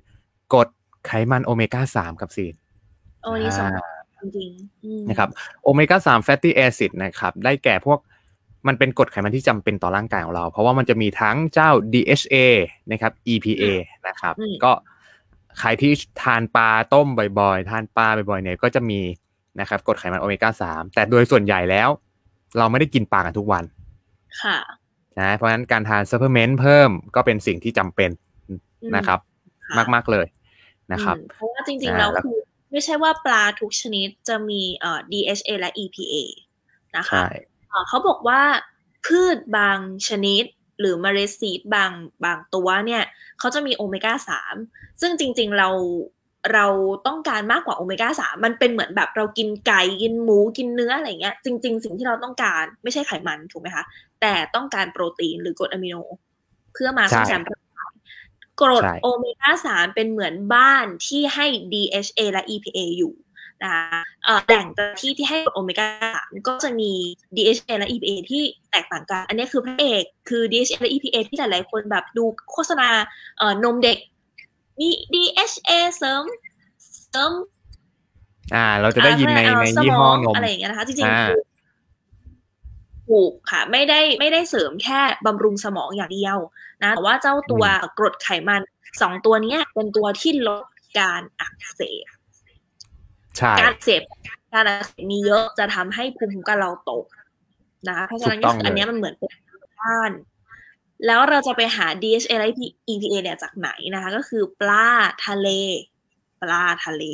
[0.55, 0.69] กรด
[1.07, 2.55] ไขมันโอเมก้าสามกับซีน
[3.23, 3.94] โอ้นี่สำคัญ
[4.37, 4.51] จริง
[5.09, 5.29] นะครับ
[5.63, 7.99] โอเมก้าสาม fatty acid นะครับได้แก่พวก
[8.67, 12.37] มันเป็นกรดไขมันที่จำเป็นต่อร่างกายของเรา เพราะว่ามันจะมีทั้งเจ้า DHA
[12.93, 13.65] นะครับ EPA
[14.09, 14.73] นะครับ ก็
[15.61, 17.07] ใครที่ทานปลาต้ม
[17.41, 19.01] บ่อยๆ ทานปลาบ่อยๆเนี่ยก็จะมี
[19.61, 21.89] นะครับกรดไขมันโอเมก้าสามแต่โดยส่วนใหญ่แล้ว
[22.59, 23.65] เราไม่ได้กินปลากันทุกวัน
[24.43, 24.59] ค่ะ
[25.21, 28.11] นะเพราะฉะนั้นการทาน supplement เพิ่มก็เป็นสิ่งที่จำเป็น
[28.97, 29.19] นะครับ
[29.95, 30.27] มากๆเลย
[30.93, 32.39] นะครับ เพราะว่าจริงๆแล้วคือ
[32.75, 36.15] ไม่ใช่ว่าปลาทุกชนิดจะมีเอ่อ DHA และ EPA
[36.97, 37.23] นะคะ
[37.89, 38.41] เขาบอกว่า
[39.07, 39.79] พืชบาง
[40.09, 40.45] ชนิด
[40.81, 41.91] หรือเมล็ดซีดบาง
[42.25, 43.03] บางตัวเนี่ย
[43.39, 44.55] เขาจะมีโอเมก้าสาม
[45.01, 45.71] ซึ่งจริงๆเรา
[46.53, 46.67] เรา
[47.07, 53.85] ต้องการมากกว่าโอเมก้าสามมันเป็นเหมือนแบบเรากินไก่กินหมูกินเนื้ออะไรเงี้ยจริง ๆ สิ่งที่เราต้องการไม่ใช่ไขมันถูกไหมคะ
[54.21, 55.97] แต่ต้องการโปรตีนหรือกรดอะมิโน
[56.73, 57.64] เพื่อมาสร้างร่าง
[58.61, 63.15] กายกรดโอเมก้าสามเป็นเหมือนบ้านที่ให้ DHA และ EPA อยู่
[63.63, 64.01] นะคะ
[64.45, 64.67] แหล่ง
[65.01, 66.93] ที่ที่ให้โอเมก้าสามก็จะมี
[67.37, 72.89] DHA และ EPA ที่แตกต่างกัน อันนี้คือพระเอกคือ DHA และ EPA ที่หลายๆคนแบบดูโฆษณา
[73.39, 73.99] เอ่อนมเด็ก
[74.81, 76.25] มี DHA เสริม
[77.11, 77.33] เสริม
[78.55, 81.54] อ่า เราจะได้ยินในในยี่ห้อนมอะไรอย่างเงี้ยนะคะ จริงๆ
[83.09, 86.39] ถูกค่ะ ไม่ได้ไม่ได้เสริมแค่บำรุงสมองอย่างเดียว
[86.83, 87.65] นะแต่ว่าเจ้าตัว
[87.99, 88.63] กรดไขมัน
[89.03, 90.65] สองตัวนี้เป็นตัวที่ลด
[90.99, 92.07] การอักเสบ
[93.61, 94.03] การเสพ
[94.53, 97.05] การอักเสบมีเยอะจะทำให้ภูมิคุ้มกันเราตก
[97.89, 99.33] นะคะเพราะฉะนั้นอันนี้มันเหมือนเป็น
[99.81, 100.13] บ้าน
[101.07, 102.49] แล้วเราจะไปหา DHA และ
[102.93, 104.89] EPA เนี่ยจากไหนนะคะ ก็คือปลา
[105.27, 105.49] ทะเล
[106.41, 107.05] ปลาทะเล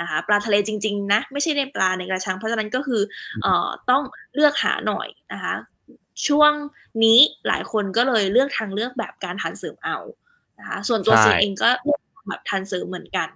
[0.00, 3.02] นะคะปลาทะเลจริงๆนะไม่ใช่ในปลาในกระชัง เพราะฉะนั้นก็คือ
[3.42, 4.02] เอ่อต้อง
[4.34, 5.54] เลือกหาหน่อยนะคะ
[6.26, 6.52] ช่วง
[7.04, 9.96] นี้หลายคนก็เลยเลือกทางเลือกแบบการทานเสริมเอา
[10.58, 13.28] นะคะส่วนตัวซีเองก็เลือกแบบทานเสริมเหมือนกัน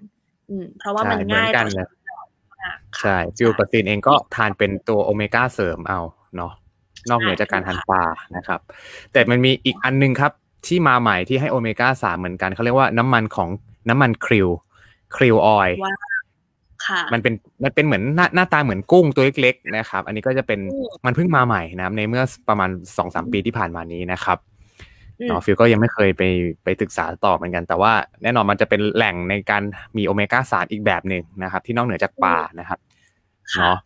[0.51, 1.71] อืม เพราะว่ามันง่ายต่อ
[3.01, 6.01] ใช่ฟิวกับซีนเองก็ทานเป็นตัวโอเมก้าเสริมเอา
[6.37, 6.53] เนาะ
[7.11, 8.03] นอกเหนือจากการทานปลา
[8.37, 8.61] นะครับ
[9.13, 10.33] แต่มันมีอีกอันนึงครับ
[10.67, 13.49] ที่มาใหม่ที่ให้โอเมก้าสามเหมือนกันเขาเรียกว่าน้ำมันของ
[13.89, 14.49] น้ำมันคริว
[15.17, 15.71] คริวออย
[17.13, 20.61] มันเป็นมันเป็นเหมือนหน้าหน้าตาเหมือนกุ้งตัวเล็กๆนะครับ อันนี้ก็จะเป็น
[21.07, 24.39] มันเพิ่งมาใหม่นะในเมื่อประมาณสองสามปีที่ผ่านมานี้นะครับ
[25.29, 26.23] เนาะฟิลก็ยังไม่เคยไป
[26.65, 29.63] ไปศึกษาต่อเหมือนกัน แต่ว่าแน่นอนมันจะเป็นแหล่งในการ
[29.97, 32.79] มีโอเมก้าสารอีกแบบหนึ่งนะครับ ที่นอกเหนือจากปลานะครับ
[33.59, 33.77] เนาะ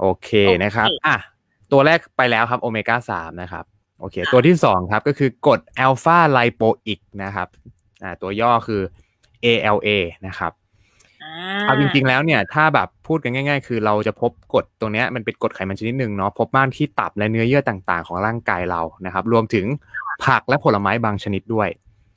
[0.00, 0.30] โอเค
[0.62, 1.16] นะครับอะ
[1.72, 3.64] ตัวแรกไปแล้วครับโอเมก้าสามนะครับ
[4.00, 7.48] โอเค ตัวที่สองครับก็คือกรดอัลฟาไลโปอิกนะครับ
[8.02, 8.80] อ่าตัวย่อคือ
[9.44, 9.88] ALA
[10.26, 10.52] นะครับ
[11.66, 19.66] เอาจริง ๆ แล้วเนี่ยถ้าแบบพูดกันง่าย ๆ คือเราจะพบกรดตรงนี้มันเป็นกรดไขมันชนิดหนึ่งเนาะพบมากที่ตับและเนื้อเยื่อต่างๆ ของร่างกายเรานะครับ รวมถึง
[20.24, 21.68] ผักและผลไม้บางชนิดด้วย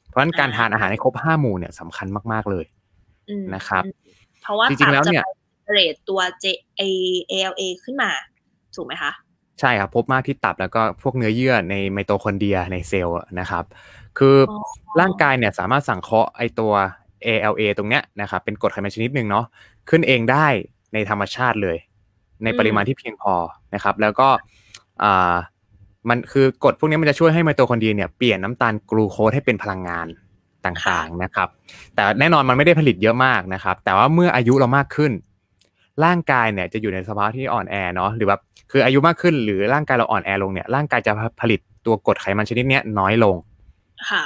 [0.09, 2.65] เพราะฉะนั้นการทานอาหารให้ครบห้าหมู่เนี่ยสำคัญมากๆเลย
[3.55, 3.83] นะครับ
[4.41, 5.23] เพราะว่าจริงๆแล้วเนี่ย
[5.73, 6.45] เรทตัว J
[6.81, 6.83] A
[7.51, 8.11] L A ขึ้นมา
[8.75, 9.11] ถูกไหมคะ
[9.59, 13.63] ใช่ครับพบมากที่ตับแล้วก็พวกเนื้อเยื่อในไมโตคอนเดรียในเซลล์นะครับ
[14.17, 14.35] คือ
[14.99, 16.73] ร่างกายเนี่ยสามารถสังเคราะห์ไอ้ตัว
[17.25, 19.45] ALA ตรงเนี้ยนะครับเป็นกรดไขมันชนิดหนึ่งเนาะ
[19.89, 20.47] ขึ้นเองได้
[20.93, 21.77] ในธรรมชาติเลย
[22.43, 23.33] ในปริมาณที่เพียงพอ
[23.73, 24.29] นะครับ แล้วก็
[26.09, 30.07] มันคือกรดพวกนี้มันจะช่วยให้ไมโตคอนเดรียเนี่ยเปลี่ยนน้ำตาลกลูโคสให้เป็นพลังงาน
[30.65, 31.47] ต่างๆนะครับ
[31.95, 35.11] แต่แน่นอนมันไม่ได้ผลิตเยอะมากนะครับ แต่ว่าเมื่ออายุเรามากขึ้น
[36.05, 43.35] ร่างกายเนี่ยจะอยู่ในสภาวะที่อ่อนแอเนาะหรือแบบคืออายุมากขึ้นหรือร่างกายเราอ่อนแอลงเนี่ยร่างกายจะผลิตตัวกรดไขมันชนิดนี้น้อยลง
[44.09, 44.23] ค่ะ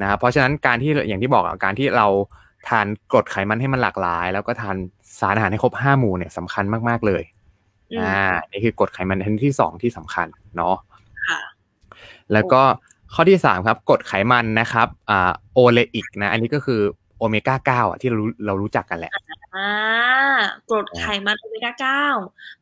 [0.00, 2.06] นะครับเพราะฉะนั้นการที่อย่างที่บอกการที่เรา
[2.68, 4.76] ทานกรดไขมันให้มันหลากหลาย แล้วก็ทาน
[5.20, 7.22] สารอาหารให้ครบห้าหมู่เนี่ยสำคัญมากๆเลย
[7.98, 8.18] อ่า
[8.50, 10.76] นี่คือกรดไขมันชนิดที่สองที่สำคัญเนาะ
[12.32, 12.62] แล้วก็
[13.14, 16.80] ข้อที่สามครับกรดไขมันนะครับอ่าโอเลอิกนะอันนี้ก็คือ
[17.18, 19.12] โอเมก้าเก้าอะที่เราเรารู้จักกันแหละ
[19.56, 20.36] อ่า
[20.70, 22.04] กรดไขมันโอเมก้าเก้า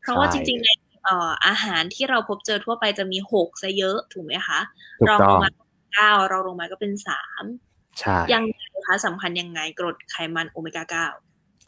[0.00, 0.68] เพราะว่าจริงๆใน
[1.04, 4.60] เอ่ออาหารที่เราพบเจอทั่วไปจะมีหกซะเยอะถูกไหมคะ
[5.08, 5.50] รองลงมา
[5.94, 7.44] เก้าเราลงมาก็เป็นสาม
[7.98, 11.06] ใช่ยังไงคะสำคัญยังไงกรดไขมันโอเมก้าเก้า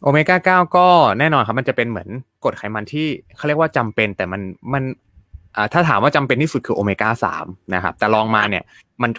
[0.03, 0.87] โอเมก้าเก้าก็
[1.19, 2.09] แน่นอนครับ มันจะเป็นเหมือน
[2.45, 4.41] กรดไขมันที่เขาเรียกว่าจำเป็นแต่มัน
[4.73, 4.85] มัน
[5.57, 8.65] อ่าถ้าถามว่าจำเป็นที่สุดคือโอเมก้าสามนะครับ แต่รองมาเนี่ย
[9.03, 9.11] มัน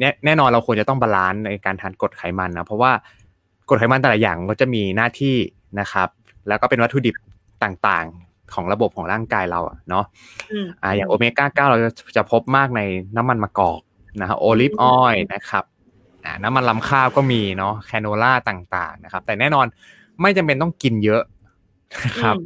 [0.00, 2.92] แน่แน่นอนเราควรจะต้อง balance ในการทานกรดไขมันนะเพราะว่า
[3.68, 5.36] กรดไขมันแต่ละอย่างก็จะมีหน้าที่
[5.80, 6.08] นะครับ
[6.48, 7.14] แล้วก็เป็นวัตถุดิบ
[7.64, 10.04] ต่างๆของระบบของร่างกายเราอะเนาะ
[10.50, 12.80] อืมอ่าอย่างโอเมก้าเก้าเราจะจะพบมากใน
[13.16, 13.80] น้ำมันมะกอก
[14.20, 15.64] นะฮะ olive oil นะครับ
[16.24, 19.66] อ่าน้ำมันลำข้าวก็มีเนาะ canola ต่างๆนะครับ แต่แน่นอน
[20.22, 21.22] ไม่จำเป็นต้องกินเยอะ
[22.04, 22.36] นะครับ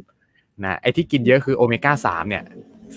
[0.63, 2.43] นะไอ้ที่กินเยอะคือโอเมก้าสามเนี่ย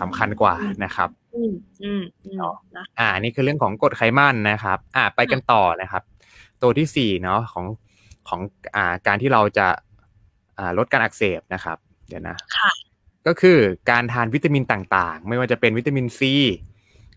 [0.01, 2.37] สำคัญกว่านะครับอืมอืมอืม
[2.77, 6.03] นะอ่านี่คือเรื่องของกรดไขมันนะครับ อ่าไปกันต่อนะครับ
[6.63, 7.67] ตัวที่สี่เนาะของ
[8.29, 8.41] ของ
[8.77, 9.67] อ่าการที่เราจะ
[10.59, 11.77] อ่าลดการอักเสบนะครับ
[12.09, 12.71] เดี๋ยวนะค่ะ
[13.27, 13.59] ก็คือ
[13.91, 16.35] การทานวิตามินต่างๆ ไม่ว่าจะเป็นวิตามินซี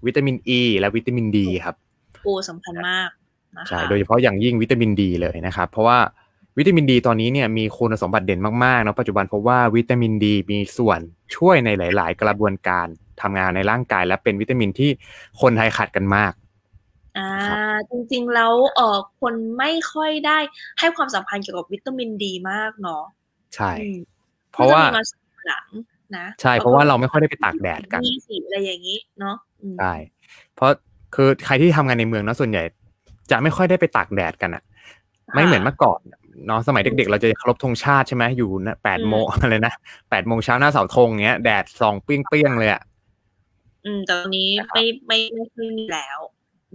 [0.05, 1.75] วิตามินอ e, ีและวิตามินดีครับ
[2.23, 3.09] โอ้สำคัญมาก
[3.57, 5.97] นะคะใช่โดยเฉพาะอย่างยิ่งวิตามินดีเลยนะครับ เพราะว่า
[6.57, 10.99] วิตามินดีตอนนี้เนี่ยมีคุณสมบัติเด่นมากๆเนาะปัจจุบันเพราะว่าวิตามินดีมีส่วน
[11.35, 12.87] ช่วยในหลาย ๆ กระบวนการ
[13.21, 14.89] ทำงานในร่างกาย และเป็นวิตามินที่
[15.41, 16.33] คนไทยขาดกันมาก
[17.17, 17.59] อ่าครับ
[17.91, 20.37] จริงๆแล้วเออคนไม่ค่อยได้
[20.79, 23.03] ให้ความสัมพันธ์เกี่ยวกับวิตามินดีมากเนาะ
[23.55, 23.97] ใช่อืม
[24.51, 25.67] เพราะว่าก็จมีมาหลัง
[26.17, 29.46] นะใช่เพราะว่าเราไม่ค่อยได้ไปตากแดดกันมีสีอะไรอย่างนี้เนาะอืม
[29.79, 29.93] ใช่
[30.55, 30.71] เพราะ
[31.15, 32.63] คือใครที่ทำงานในเมืองเนาะส่วนใหญ่
[33.31, 34.63] จะไม่ค่อยได้ไปตากแดดกันอะ
[35.33, 35.99] ไม่เหมือนเมื่อก่อน
[36.47, 39.73] เนาะสมัยเด็กๆ เราจะเคารพธงชาติใช่ไหมอยู่นะแปดโมงอะไรนะ
[40.09, 42.81] แปดโมงเช้าหน้าเสาธงเงี้ยแดดส่องเปรี้ยงๆเลยอะ
[43.85, 46.19] อืมแต่ตอนนี้นะครับไม่ไม่ไม่ค่อยมีแล้ว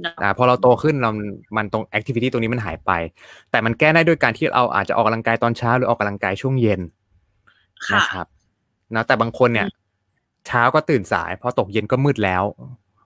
[0.03, 1.11] เนาะอ่าพอเราโตขึ้นเรา
[1.57, 2.91] มันตรงแอคทิวิตี้ตรงนี้มันหายไป
[3.51, 6.81] แต่มันแก้ได้ด้วยการที่เราอาจจะออกกำลังกายตอนเช้าหรือออกกำลังกายช่วงเย็น
[7.89, 8.27] ค่ะนะครับ
[8.95, 9.67] นะแต่บางคนเนี่ย
[10.47, 12.43] เช้าก็ตื่นสายพอตกเย็นก็มืดแล้ว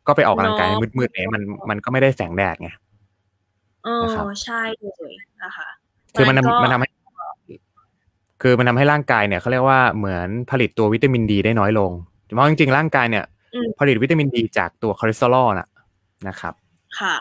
[0.06, 2.70] ก็ไปออกกำลังกายให้มืดๆเนี่ยมันมันก็ไม่ได้แสงแดดไง
[3.84, 5.68] เออนะครับใช่เลยนะคะ
[6.14, 6.88] คือมันก็ทำมันทำให้
[8.42, 11.90] คือมันทำให้ร่างกายเนี่ยเขาเรียกว่าเหมือนผลิตตัววิตามินดีได้น้อยลง
[12.34, 15.68] เพราะจริงๆร่างกายเนี่ยอืมผลิตวิตามินดีจากตัวคอเลสเตอรอลนะ
[16.28, 16.54] นะครับ
[17.00, 17.14] ค่ะ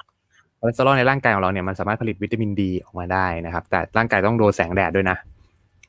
[0.60, 5.17] คอเลสเตอรอลในร่างกายของเราเนี่ยมันสามารถผลิตวิตามินดีออกมาได้นะครับ แต่ร่างกายต้องโดนแสงแดดด้วยนะ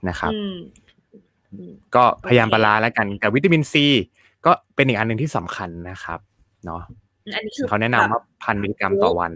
[0.09, 0.57] นะครับอืม
[1.53, 3.87] อืมก็พยายาม balance แล้วกันกับวิตามินซี
[4.47, 6.19] ก็เป็นอีกอันหนึ่งที่สำคัญนะครับ
[6.67, 6.81] เนาะ
[7.35, 9.31] อันนี้คือเขาแนะนำว่าพันมิลลิกรัมต่อวัน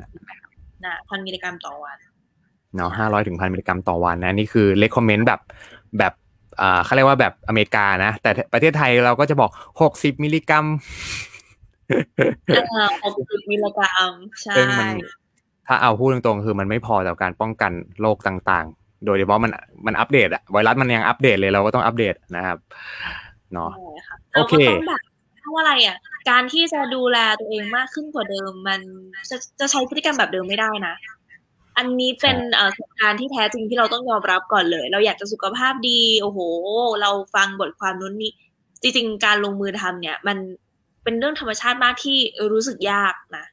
[0.85, 1.96] นะพันมิลลิกรัมต่อวัน
[2.77, 5.40] เนาะห้าร้อยถึงพันมิลลิกรัมต่อวันนะอันนี้คือ recommend แบบ
[5.99, 6.12] แบบ
[6.61, 9.51] อ่าเขาเรียกว่าแบบอเมริกานะ แต่ประเทศไทยเราก็จะบอก
[9.83, 10.64] หกสิบมิลลิกรัม
[12.75, 14.88] อ่าหกสิบมิลลิกรัมใช่ซึ่งมัน
[15.66, 19.51] ถ้าเอาพูดตรงๆ คือมันไม่พอต่อการป้องกันโรคต่างๆ โดยเฉพาะมัน
[19.87, 22.59] มันอัปเดตอะไวรัสมันยังอัปเดตเลยเราก็ต้องอัปเดตนะครับ
[23.54, 25.02] เนาะใช่ค่ะโอเคราก็ต้องแบบ
[25.40, 25.96] เพราะว่าอะไรอะ
[26.30, 28.80] การที่จะดูแลตัวเองมากขึ้นกว่าเดิม มัน
[29.30, 30.94] จะจะใช้พฤติกรรมแบบเดิมไม่ได้นะ
[31.78, 36.38] อันนี้เป็นเอ่อเหตุการณ์ที่แท้จริงที่เราต้องยอมรับก่อนเลย เราอยากจะสุขภาพดี โอ้โห
[37.02, 38.32] เราฟังบทความนู้นนี้
[38.82, 40.36] จริงๆ การลงมือทำเนี่ย มัน
[41.04, 42.18] เป็นเรื่องธรรมชาติมากที่
[42.52, 43.44] รู้สึกยากนะ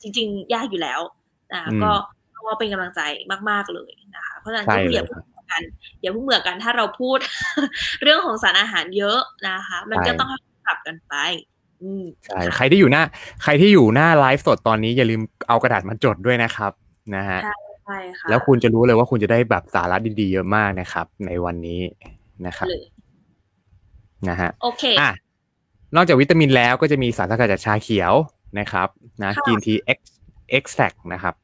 [0.00, 1.00] จริง ๆ ยากอยู่แล้ว
[1.54, 1.90] นะอืมก็
[2.34, 3.00] ก็ว่าเป็นกำลังใจ
[3.50, 5.04] มาก ๆเลยนะคะเพราะฉะนั้นใช่ก็คืออย่า
[5.48, 7.18] เลยเพิ่งเบื่อกันอย่าเพิ่งเบื่อกันถ้าเราพูด
[8.02, 10.30] เรื่องของสารอาหารเยอะนะคะ มันก็ใช่ต้อง
[10.66, 11.14] ปรับกันไป
[11.82, 13.02] อืมใช่ใครที่อยู่หน้า
[13.42, 16.72] ใครที่อยู่หน้าไลฟ์สดตอนนี้อย่าลืมเอากระดาษมาจดด้วยนะครับ
[17.16, 21.80] นะฮะใช่ใช่ค่ะแล้วคุณจะรู้เลยว่าคุณจะได้แบบสาระดีๆเยอะมากนะครับ ในวันนี้
[22.46, 22.84] นะครับเลย
[24.28, 25.10] นะฮะโอเคอะ
[25.96, 28.12] นอกจากวิตามินแล้วก็จะมีสารสกัดจากชาเขียว
[28.58, 28.88] นะครับ
[29.22, 30.80] นะค่ะ green tea extract
[31.12, 31.34] นะครับ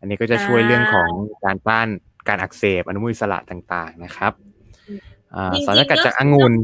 [0.00, 1.08] อันนี้ก็จะช่วยอ่าเรื่องของ
[1.44, 1.88] การต้าน
[2.28, 4.32] การอักเสบอนุมูลอิสระต่างๆนะครับ
[5.34, 6.54] อ่าจริงๆสารสกัดจากก็คือองุ่น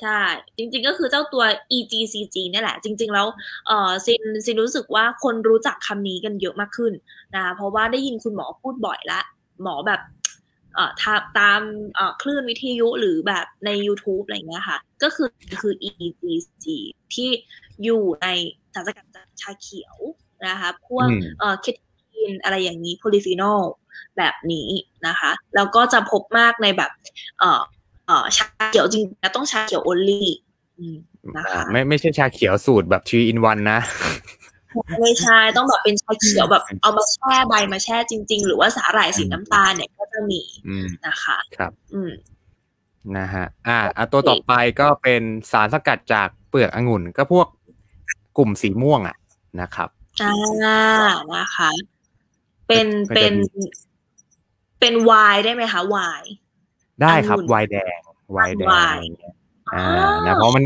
[0.00, 0.20] ใช่
[0.56, 1.44] จริงๆก็คือเจ้าตัว
[1.76, 3.26] EGCG เนี่ยแหละ จริง ๆ แล้ว
[3.66, 6.92] เออซินซินรู้สึกว่าคนรู้จักคำนี้กันเยอะมากขึ้น
[7.34, 9.20] นะคะเพราะว่าได้ยินคุณหมอพูดบ่อยละ
[9.62, 10.00] หมอแบบ
[10.74, 11.60] เอ่อทาตาม
[11.94, 15.28] เอ่อคลื่นวิทยุหรือแบบใน YouTube อะไรอย่างเงี้ยค่ะ ก็คือ
[15.60, 16.66] คือ EGCG
[17.14, 17.30] ที่
[17.84, 18.26] อยู่ใน
[18.74, 19.96] สารสกัดจากชาเขียว
[20.48, 21.66] นะคะพวกอืมเอ่อเค
[22.12, 23.60] ทีนอะไรอย่างนี้โพลิฟีนอล
[24.16, 24.68] แบบนี้
[25.06, 26.90] นะคะแล้วก็จะพบมากในแบบ
[27.38, 27.60] เอ่อ
[28.06, 30.24] เอ่อชาเขียวจริงๆนะต้องชาเขียว only
[30.78, 30.96] อืม
[31.36, 33.78] นะคะอ่าไม่ไม่ใช่ชาเขียวสูตรแบบชีอินวันนะ
[35.00, 42.12] ไม่ใช่ต้องแบบเป็นชาเขียวแบบเอามาแช่ใบมาแช่จริง ๆ หรือว่าสาหร่ายสีน้ำตาลเนี่ยก็จะมีอืมนะคะครับ อืม
[43.18, 47.46] นะฮะอ่าอะตัวต่อไปก็เป็นสารสกัดจากเปลือกองุ่น ก็พวก
[48.38, 49.16] กลุ่มสีม่วงอะ
[49.60, 49.88] นะครับ
[50.22, 50.32] อ่า
[51.34, 51.68] นะคะ
[52.68, 53.64] เป็นก็จะเป็นมี
[54.80, 56.30] เป็นไวน์ได้ไหมคะไวน์
[57.02, 57.98] ได้ครับองุ่นไวน์แดง
[58.32, 59.34] ไวน์แดงไวอะไรน์อย่างเงี้ย
[59.74, 60.64] อ่าอ๋อนะเพราะมัน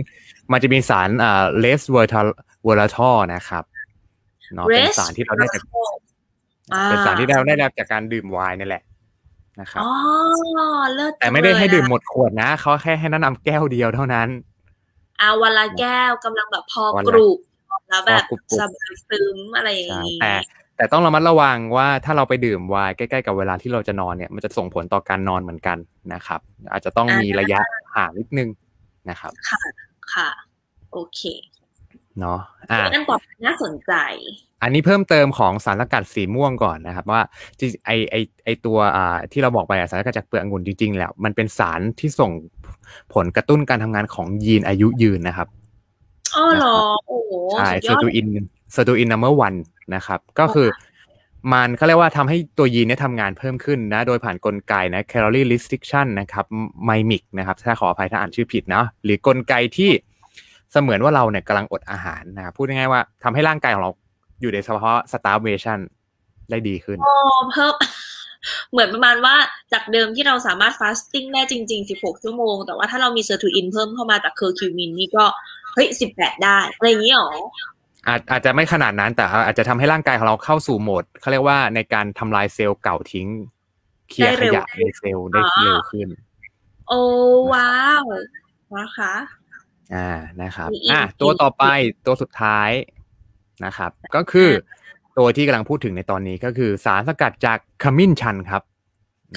[0.53, 3.65] มันจะมีสารอ่า resveratrol นะครับ
[4.55, 5.63] เนาะเป็นสารที่เราได้จาก
[6.75, 8.83] อ่าเป็นสารที่เราได้รับจากการดื่มไวน์นี่แหละ
[9.61, 9.93] นะครับอ๋อ
[10.95, 14.29] เลิศแต่ไม่ได้ให้จังเลยดื่มอะหมดขวดนะเขาแค่ให้แนะนำแก้วเดียวเท่านั้น
[15.21, 17.39] อาวันละแก้วกำลังแบบพอวันกละรุบ
[17.89, 20.33] แล้วแบบพอกรุบๆสบายซึมอะไรอย่างใช่นี้แต่
[20.81, 25.79] แต่ต้องระมัดระวังว่าถ้าเราไปดื่มไวน์ใกล้ๆกับเวลาที่เราจะนอนเนี่ยมันจะส่งผลต่อการนอนเหมือนกัน
[26.15, 26.41] นะครับ
[26.73, 27.61] อาจจะต้องมีระยะ
[27.95, 28.49] ห่างนิดนึง
[29.11, 29.61] นะครับค่ะ
[30.15, 30.29] ค่ะ
[30.93, 31.21] โอเค
[32.21, 32.39] เนาะ
[32.71, 33.93] อ่าอันต่อไปน่าสนใจ
[34.63, 37.23] อันนี้เพิ่มเติมของสารสกัดสีม่วงก่อนนะครับ ว่า
[37.59, 42.33] จริงไอไอไอตัวอ่าที่เราบอกไปอะสารสกัดจากเปลือกองุ่นจริงๆ แล้ว มันเป็นสารที่ส่ง
[43.15, 45.49] ผลกระตุ้นการทำงานของยีนอายุยืนนะครับ
[46.37, 48.27] อ้อเหรอโอ้โหใช่สุด sirtuin
[48.73, 49.55] sirtuin number one
[49.95, 50.69] นะครับ ก็คือ
[51.53, 56.45] มันเขาเรียกว่าทำให้ตัวยีนเนี่ยทำงานเพิ่มขึ้นนะ โดยผ่านกลไกนะ calorie restriction นะครับ
[56.89, 59.91] mimic นะครับ ถ้าขออภัยถ้าอ่านชื่อผิดนะหรือกลไกที่
[60.73, 63.93] เสมือนว่าเราเนี่ยกำลังอดอาหารนะครับพูดง่ายๆว่าทำให้ร่างกายของเรา
[64.41, 65.79] อยู่ในสภาวะ starvation
[66.51, 67.17] ได้ดีขึ้นอ๋อ
[67.51, 67.75] เพิ่ม
[68.73, 69.37] เหมือนประมาณว่า
[69.73, 75.25] จากเดิมที่เราสามารถ fasting ได้จริง ๆ 16 ชั่วโมง แต่ว่าถ้าเรามี sirtuin เพิ่มเข้ามาจากเคอร์คิวมินนี่ก็
[75.75, 77.31] เฮ้ย 18 ได้ อะไรอย่างนี้หรอ
[78.09, 83.29] อาจอาจจะไม่ขนาดนั้นแต่อาจจะทำให้ร่างกายของเราเข้าสู่โหมดเขาเรียกว่าในการทำลายเซลล์เก่าทิ้ง
[84.11, 86.09] เคลียร์ขยะในเซลล์ได้เร็วขึ้น
[86.89, 87.01] โอ้
[87.53, 88.05] ว้าว
[88.77, 89.15] นะคะ
[89.95, 90.11] อ่า
[90.43, 91.65] นะครับมีอีกอะอีกตัวต่อไป
[92.07, 92.71] ตัวสุดท้าย
[93.65, 94.49] นะครับ ก็คือ
[95.19, 98.63] ตัวที่กำลังพูดถึงในตอนนี้ก็คือสารสกัดจากขมิ้นชันครับ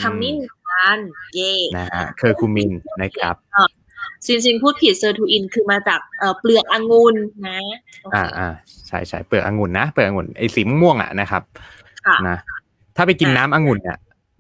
[0.02, 1.00] ขมิ้นชัน
[1.34, 2.72] เย่นะฮะเคอร์คูมิน
[3.02, 3.36] นะครับ
[4.26, 7.16] ซินซินพูดผิด sirtuin คือมาจากเอ่อเปลือกองุ่น
[7.48, 7.60] นะ
[8.02, 8.50] โอเคอ่าอ่า
[8.88, 11.44] ใช่ใช่เปลือกองุ่นนะเปลือกองุ่นไอ้สีม่วงๆอะนะครับ
[12.08, 12.38] ค่ะนะ
[12.96, 13.98] ถ้าไปกินน้ำองุ่นเนี่ย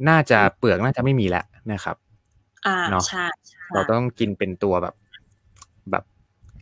[0.09, 1.95] น่าจะเปลือกน่าจะไม่มีแล้วนะครับ
[2.67, 4.95] อ่าเนอะใช่ใช่เราต้องกินเป็นตัวแบบ
[5.91, 6.03] แบบ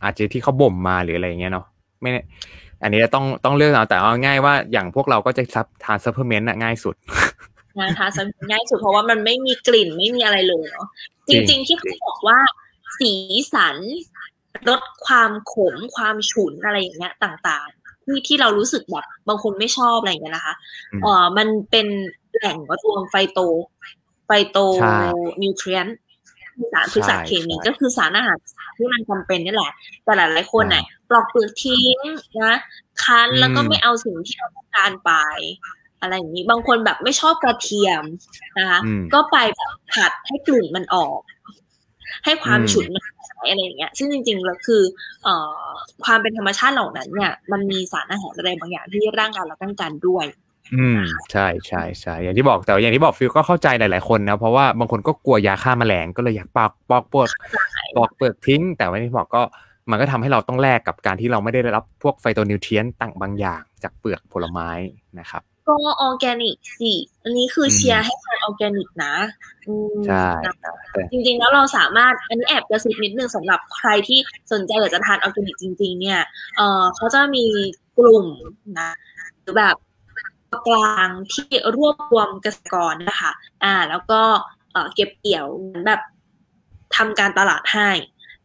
[0.02, 1.66] อาจจะที่เขาบ่มมาหรืออะไรอย่างเงี้ยเนาะ
[2.02, 2.22] ไม่แน่
[2.82, 6.94] อันนี้ต้องต้องเลือกเอาแต่เอาง่ายว่าอย่างพวกเราก็จะซับทาน supplement ง่ายสุด
[7.78, 10.86] งานทานซันง่ายสุดเพราะว่ามันไม่มีกลิ่นไม่มีอะไรเลยเนาะ
[11.28, 12.38] จจริงริง ๆ ที่เขาบอกว่า
[12.98, 13.12] สี
[13.52, 13.76] สัน
[14.68, 20.54] ลดความขมความฉุนอะไรอย่างเงี้ยต่างๆ ที่ที่เรารู้สึกแบบบางคนไม่ชอบอะไรอย่างเงี้ยนะคะ
[20.92, 21.86] อืมเอ่อมันเป็น
[22.36, 23.40] แหล่งรวม phyto
[24.26, 24.98] phyto ใช่
[25.42, 25.86] นิวเทรียน
[26.72, 28.36] สารคือสารเคมีใช่ก็คือสารอาหาร
[28.76, 29.72] ที่มันจำเป็นนี่แหละ
[30.04, 31.96] แต่หลายๆคนเนี่ยปลอกเปลือกทิ้ง
[32.42, 32.58] นะ
[33.04, 35.12] คั้นแล้วก็อืมไม่เอาสิ่งที่เราต้องการไป
[36.00, 38.04] อะไรอย่างนี้บางคนแบบไม่ชอบกระเทียม
[38.58, 41.18] นะคะอืมก็ไปแบบผัดให้กลิ่นมันออก
[42.24, 44.82] ให้ความอืมฉุนมันหายอะไรอย่างเงี้ย ซึ่งจริงๆแล้วคือ
[45.24, 45.66] เอ่อ
[46.04, 50.26] ความเป็นธรรมชาติเหล่านั้นเนี่ย มันมีสารอาหารอะไรบางอย่างที่ร่างกายเราต้องการด้วย
[50.74, 51.00] อืม
[51.32, 57.30] ใช่ใช่ใช่อย่างที่บอกแต่ว่าอย่างที่บอกฟิวก็เข้าใจหลายๆคนนะเพราะว่าบางคนก็กลัวยาฆ่าแมลงก็เลยอยากปอกปอกเปลือก
[57.96, 59.42] ปอกเปลือกทิ้ง แต่ว่าที่บอกก็
[59.90, 64.68] มันก็ทำให้เราต้องแลกกับการที่เราไม่ได้รับพวก phytonutrient ต่างบางอย่าง จากเปลือกผลไม้
[65.18, 69.14] นะครับ ก็ออร์แกนิกสิ อันนี้คืออมเชียร์ให้ทานออร์แกนิกนะ
[69.66, 74.18] อืมใช่นะนะแต่จริงๆแล้วเราสามารถอันนี้แอบกระซิบนิดนึงสำหรับใครที่
[74.52, 76.20] สนใจอยากจะทานออร์แกนิกจริง ๆ เนี่ย
[76.56, 77.44] เออเขาจะมี
[77.98, 78.26] กลุ่ม
[78.80, 78.90] นะ
[79.40, 79.76] หรือแบบ
[80.66, 81.46] กลางที่
[81.76, 83.32] รวบรวมเกษตรกรนะคะ
[83.64, 84.20] อ่า แล้วก็
[84.72, 85.46] เออเก็บเกี่ยว
[85.86, 86.00] แบบ
[86.96, 87.90] ทำการตลาดให้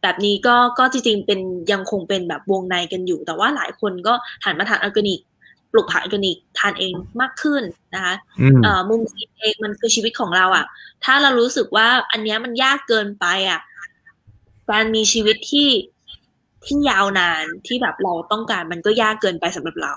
[0.02, 1.40] แบบนี้ก็ก็จริงๆเป็น
[1.72, 5.20] ยังคงเป็นแบบวงในกันอยู่ แต่ว่าหลายคนก็หันมาทานออร์แกนิก
[5.72, 7.62] ปลูกผักออร์แกนิกทานเองมากขึ้น
[7.94, 10.66] นะคะอืมเอ่อมุมสีเองมันคือชีวิตของเราอะ่ะ
[11.04, 13.60] ถ้าเรารู้สึกว่าอันเนี้ยมันยากเกินไปอะ่ะ
[14.70, 15.68] การมีชีวิตที่
[16.64, 19.94] ที่ยาวนานที่แบบเราต้องการมันก็ยากเกินไปสำหรับเรา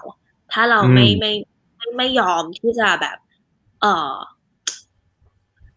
[0.52, 1.32] ถ้าเราไม่อืมไม่
[1.78, 3.18] ไม่ไม่ยอมที่จะแบบ
[3.82, 4.14] เออ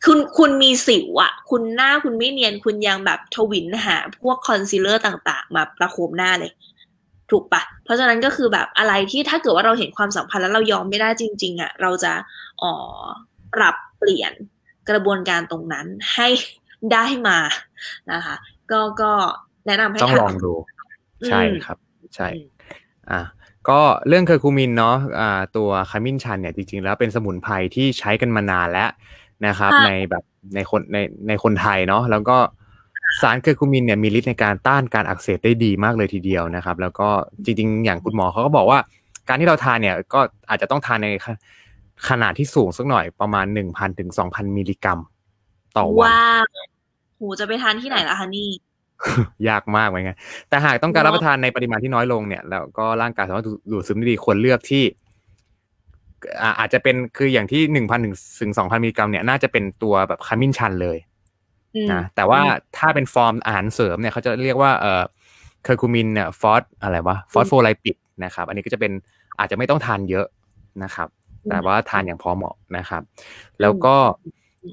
[0.04, 6.52] คุณคุณมีสิวอะ่ะคุณหน้าคุณไม่เนียนคุณยังแบบถวิลหา พวกคอนซีลเลอร์ต่าง ๆ มาประโคมหน้าเลย
[7.30, 12.12] ถูกปะเพราะฉะนั้นก็คือแบบอะไรที่ถ้าเกิดว่าเราเห็นความสัมพันธ์แล้วเรายอมไม่ได้จริง ๆอะ่ะเราจะ
[12.62, 12.74] อ๋อ
[13.54, 14.32] ปรับเปลี่ยน
[14.90, 16.28] กระบวนการตรงนั้นให้
[16.92, 17.38] ได้มา
[18.12, 18.34] นะคะ
[18.70, 19.12] ก็ก็
[19.66, 20.52] แนะนำให้ต้องทำลองดู
[21.28, 21.78] ใช่อืมครับ
[22.14, 22.46] ใช่อืม
[23.10, 23.20] อะ
[23.68, 28.90] ก็เรื่องเคอร์คูมินเนาะอ่าตัวขมิ้นชันเนี่ยจริง ๆ แล้วเป็นสมุนไพรที่ใช้กันมานานแล้ว
[29.46, 32.37] นะครับค่ะในแบบในคนในในคนไทยเนาะแล้วก็
[33.22, 37.09] สารเคอร์คูมินเนี่ยมีฤทธิ์ในการต้านการอักเสบได้ดีมากเลยทีเดียวนะครับ แล้วก็
[37.44, 38.79] จริงๆ อย่างคุณหมอเขาก็บอกว่า
[39.29, 41.27] การที่เราทานเนี่ยก็อาจจะต้องทานในข
[42.09, 44.98] ขนาดที่สูงสักหน่อยประมาณหนึ่งพันถึงสองพันมิลลิกรัม
[45.77, 46.44] ต่อวันว้าว
[47.16, 48.48] โหจะไปทานที่ไหนล่ะคะนี่
[49.48, 50.16] ยากมากเหมือนกัน
[50.48, 54.85] แต่หากต้องการเนอะรับประทานในปริมาณที่น้อยลงเนี่ย แล้วก็ร่างกายสามารถดูดดูดซึมได้ดีควรเลือกที่
[56.42, 61.13] อ่าอาจจะเป็นคืออย่างที่หนึ่งพันถึงถึงสองพันมิลลิกรัมเนี่ยน่าจะเป็นตัวแบบขมิ้นชันเลยอืม
[61.92, 62.40] นะแต่ว่า
[62.78, 65.02] ถ้าเป็นฟอร์มอาหารเสริมเนี่ยเขาจะเรียกว่าเอ่อ
[65.64, 68.92] เคอร์คูมินเนี่ย phos อะไรวะ phospholipid นะครับ อันนี้ก็จะเป็น
[69.38, 70.26] อาจจะไม่ต้องทานเยอะ
[70.82, 71.08] นะครับ
[71.50, 73.02] แต่ว่าทานอย่างพอเหมาะนะครับ
[73.60, 73.96] แล้วก็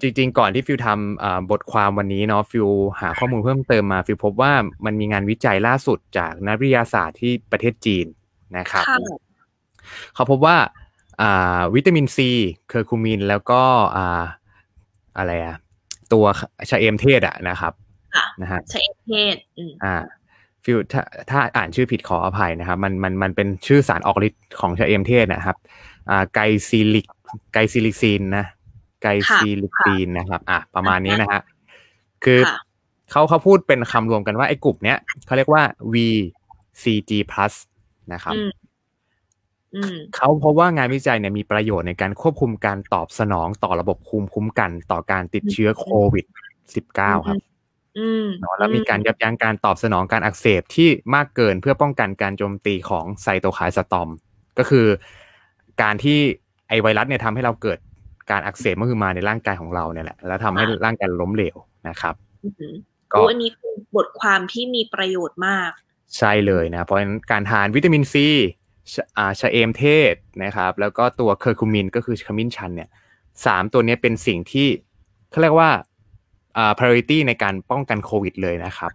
[0.02, 2.68] จริงๆ ก่อนที่ฟิวทำบทความวันนี้เนาะฟิว
[3.02, 4.54] หาข้อมูลเพิ่มเติมมาฟิวพบว่า
[4.86, 8.06] มันมีงานวิจัยล่าสุดจากนักวิทยาศาสตร์ที่ประเทศจีน
[8.58, 8.98] นะครับค่ะ
[10.16, 10.58] เขาพบว่า
[11.22, 12.30] อ่าวิตามินซี
[12.70, 13.62] เคอร์คูมินแล้วก็
[13.96, 14.24] อ่า
[15.18, 15.58] อะไรอะ
[16.14, 16.26] ตัว
[16.70, 17.74] ชะเอมเทศอะนะครับ
[18.16, 19.96] ค่ะนะฮะใช้เอเพศอืมอ่า
[20.64, 25.58] ฟิวถ้าถ้าอ่านชื่อผิดขออภัยนะครับ มันมันมันเป็นชื่อสารออกฤทธิ์ของชะเอมเทศนะครับ
[26.10, 27.08] อ่า glycyrrhizic
[27.54, 28.46] glycyrrhizin นะ
[29.02, 31.42] glycyrrhizin นะครับ อะประมาณนี้นะฮะ
[32.24, 32.60] คือค่ะ
[33.12, 37.54] เขาเขาพูดเป็นคำรวมกันว่าไอ้กลุ่มเนี้ยเขาเรียกว่า VCG plus
[38.14, 38.36] นะครับ
[39.76, 46.26] อืมอืมเขาพบว่างานวิจัยเนี่ยมีประโยชน์ในการควบคุมการตอบสนองต่อระบบภูมิคุ้มกันต่อการติดเชื้อโควิด-
[46.76, 47.38] 19 ครับ
[47.98, 54.10] อืมเนาะแล้วมีการยับยั้งการตอบสนองการอักเสบที่มากเกินเพื่อป้องกันการโจมตีของ cytokine storm
[54.58, 54.88] ก็คือ
[55.82, 56.20] การที่
[56.68, 57.80] ไอไวรัสเนี่ยทำให้เราเกิด
[58.32, 61.58] การอักเสบเมื่อคือมาในร่างกายของเราเนี่ยแหละแล้วทำให้ร่างกายล้มเหลว
[61.88, 62.76] นะครับอืม
[63.12, 65.72] ก็โอ้อันนี้คือบทความที่มีประโยชน์มาก
[66.18, 68.61] ใช่เลยนะ เพราะฉะนั้นการทานวิตามินซีชะ
[69.18, 72.90] อ่าชะเอมเทศนะครับ แล้วก็ตัวเคอร์คูมินก็คือขมิ้นชันเนี่ย
[73.46, 74.68] สามตัวเนี้ยเป็นสิ่งที่
[75.32, 75.70] เขาเรียกว่า
[76.58, 78.92] อ่า priority ในการป้องกันโควิดเลยนะครับ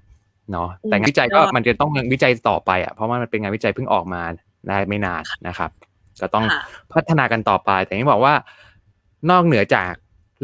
[0.51, 4.23] เนาะแต่งานวิจัยก็ยอดมันจะต้องวิจัยต่อไปอะเพราะว่ามันเป็นงานวิจัยเพิ่งออกมา
[4.69, 5.71] ได้ไม่นานนะครับ
[6.21, 6.61] ก็ต้องค่ะ
[6.93, 8.35] พัฒนากันต่อไป แต่ที่บอกว่า
[9.31, 9.93] นอกเหนือจาก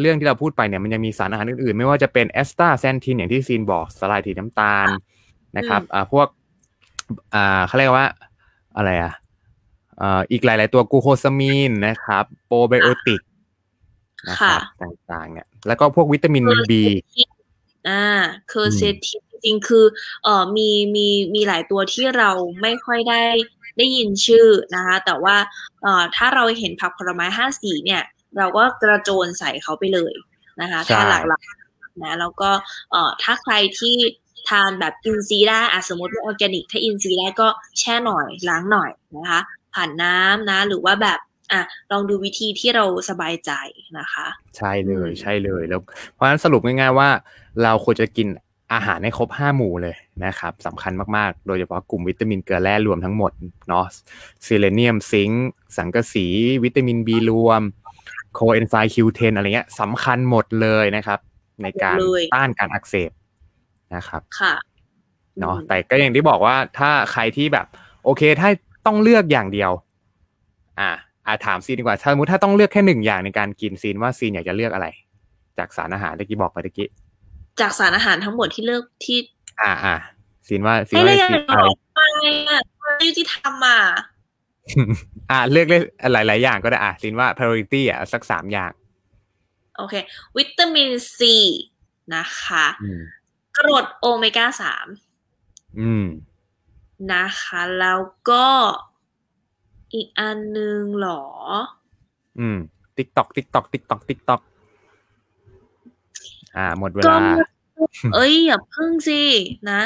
[0.00, 4.88] เรื่องที่เราพูดไปเนี่ยมันยังมีสารอาหารอื่นๆ ไม่ว่าจะเป็นแอสตาแซนทินอย่างที่ซีนบอกสลายถีน้ำตาล
[5.57, 6.26] นะครับอ่าพวก
[7.35, 8.07] อ่าเขาเรียกว่า
[8.76, 9.12] อะไรอะ
[10.00, 13.22] อ่าอีกหลาย ๆ ตัว glucosamine นะครับโปรไบโอติก
[14.28, 16.83] นะครับต่างๆเนี่ยแล้วก็พวกวิตามินบี
[17.88, 18.05] อ่า
[18.49, 19.85] quercetin จริงๆคือ
[20.24, 22.31] เอ่อมีมีมีหลายตัวที่เรา
[22.62, 23.22] ไม่ค่อยได้
[23.78, 25.37] ได้ยินชื่อนะคะแต่ว่า
[25.83, 28.02] เอ่อถ้าเราเห็นผักผลไม้ห้าสีเนี่ย
[28.38, 30.14] เราก็กระโจนใส่เขาไปเลย
[30.61, 31.44] นะคะใช่ทานหลากหลาย
[32.02, 32.50] นะแล้วก็
[32.90, 33.96] เอ่อถ้าใครที่
[34.48, 39.40] ทานแบบอินทรีย์ได้อะสมมติว่าออร์แกนิก ถ้าอินทรีย์ได้ก็แช่หน่อยล้างหน่อยนะคะ
[39.75, 41.19] ผ่านน้ำนะ หรือว่าแบบ
[41.53, 41.61] อะ
[41.93, 43.53] ลองดูวิธีที่เราสบายใจ
[43.99, 45.81] นะคะ ใช่เลยอืมใช่เลยแล้ว
[46.13, 47.09] เพราะฉะนั้นสรุปง่ายๆว่า
[47.63, 48.29] เราควรจะกิน
[48.73, 53.33] อาหารให้ครบห้าหมู่เลยนะครับสำคัญมากๆ โดยเฉพาะกลุ่มวิตามินเกลือแร่รวมทั้งหมด
[53.69, 53.85] เนาะ
[54.45, 56.27] selenium zinc สังกะสี
[56.65, 57.63] วิตามินบีรวม
[58.35, 61.19] coenzyme Q10อะไรเงี้ยสำคัญหมดเลยนะครับ
[61.63, 63.11] ในการหมดเลยต้านการอักเสบ
[63.95, 64.55] นะครับค่ะ
[65.41, 67.67] เนาะอืมแต่ก็อย่างที่บอกว่าถ้าใครที่แบบ
[68.05, 68.51] โอเคถ้า
[68.87, 69.71] ต้องเลือกอย่างเดียว
[70.81, 70.90] อ่า
[71.27, 74.87] อาถามซีนดีกว่าสมมติถ้าต้องเลือกแค่หนึ่งอย่างในการกินซีนว่าซีนอยากจะเลือกอะไร
[75.59, 76.88] จากสารอาหารตะกี้บอกไปตะกี้
[77.61, 79.18] จากสารอาหารทั้งหมดที่เลือกที่
[79.61, 79.95] อ่าอ่า
[80.47, 82.09] ซีนว่าซีนให้ว่าเลือกซีนหอะไรรอไม่
[82.49, 83.79] อะไม่ยุติธรรมอะ
[85.31, 85.79] อ่าเลือกได้
[86.12, 88.73] หลาย ๆ อย่างก็ได้อะซีนว่า priority อะสักสามอย่าง
[89.77, 89.95] โอเค
[90.37, 91.37] วิตามินซี
[92.14, 93.03] นะคะอืม
[93.57, 94.87] กรดโอเมก้าสาม
[95.81, 96.05] อืม
[97.11, 98.47] นะคะ แล้วก็
[99.95, 101.23] อีกอันนึงเหรอ
[102.38, 102.59] อืม
[102.97, 104.40] tick tock tick tock tick tock tick tock
[106.57, 107.19] อ่า หมดเวก็ลา
[108.15, 109.21] เอ้ยอย่าพึ่งสิ
[109.71, 109.83] นะ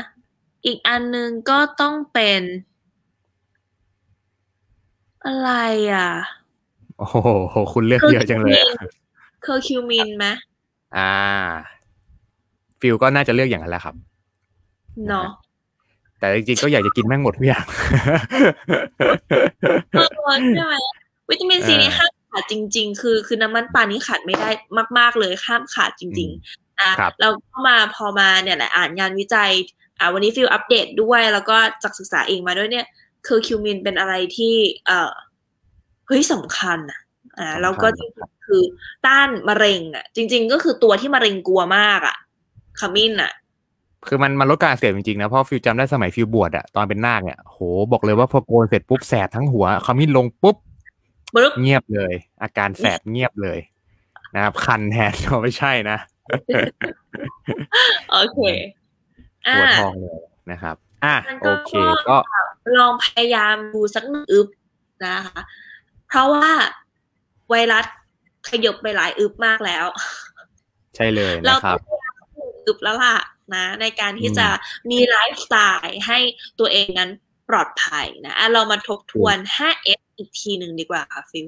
[0.66, 2.42] อีกอันนึงก็ต้องเป็น
[5.26, 5.50] อะไร
[5.92, 6.11] อะ
[6.98, 8.74] โอ้โห คุณเลือกเยอะจังเลยอะ
[9.42, 10.26] เคอร์คิวมินไหม
[10.96, 11.12] อ่า
[12.81, 13.94] ฟิลก็น่าจะเลือกอย่างนั้นแหละครับ
[15.09, 15.26] เนาะ
[16.18, 17.64] แต่จริงๆก็อยากจะกินแม่งหมดทุกอย่าง
[19.92, 20.74] เออใช่ไหม
[21.29, 24.48] วิตามินซีเออนี่ห้ามขาดจริง ๆ คือ คือน้ำมันปลานี่ขาดไม่ได้
[24.98, 29.50] มาก ๆ เลยห้ามขาดจริงๆนะครับเราก็มาพอมาเนี่ยแหละอ่านงานวิจัย
[29.98, 32.87] อ่าวันนี้ฟิลอัปเดตด้วย แล้วก็จากศึกษาเองมาด้วยเนี่ย
[33.26, 34.55] คือคิวมินเป็นอะไรที่
[34.87, 35.12] เออ
[36.07, 37.00] เฮ้ยสำคัญอะ
[37.38, 38.62] อ่าแล้วก็จริงๆคือ
[39.07, 42.16] ต้านมะเร็งอะ จริง ๆ ก็คือตัวที่มะเร็งกลัวมากอะ
[42.81, 43.33] ขมิ้นอะ
[44.08, 47.58] คือมันมันลดการอักเสียจริงๆนะเพราะฟิวจำได้สมัยฟิวบวชอะตอนเป็นนาคเนี่ยโห
[47.92, 50.56] บอกเลยว่าพอโกนเสร็จปุ๊บแสบทั้งหัวขมิ้นลงปุ๊บ
[51.34, 53.58] ปึ๊บเงียบเลย อาการแสบเงียบเลย
[54.34, 55.98] นะครับ คันแทนไม่ใช่นะ
[58.11, 58.40] โอเค
[59.46, 61.72] อ่าหัวทองเลยนะครับ อะมันก็โอเค
[62.09, 62.16] ก็
[62.78, 64.48] ลองพยายามดูสักหนึ่งอึบ
[65.07, 65.40] นะคะ
[66.09, 66.50] เพราะว่า
[67.50, 67.84] ไวรัส
[68.48, 69.86] ขยบไปหลายอึบมากแล้ว
[70.96, 73.14] ใช่เลยเรานะครับต้องพยายามสักหนึ่งอึบแล้วล่ะ
[73.55, 74.49] นะ ในการที่อืมจะ
[74.90, 76.18] มีไลฟ์สไตล์ให้
[76.59, 77.11] ตัวเองนั้น
[77.49, 81.47] ปลอดภัยนะอะเรามาทบทวน 5S อีกทีหนึ่งดีกว่าค่ะฟิล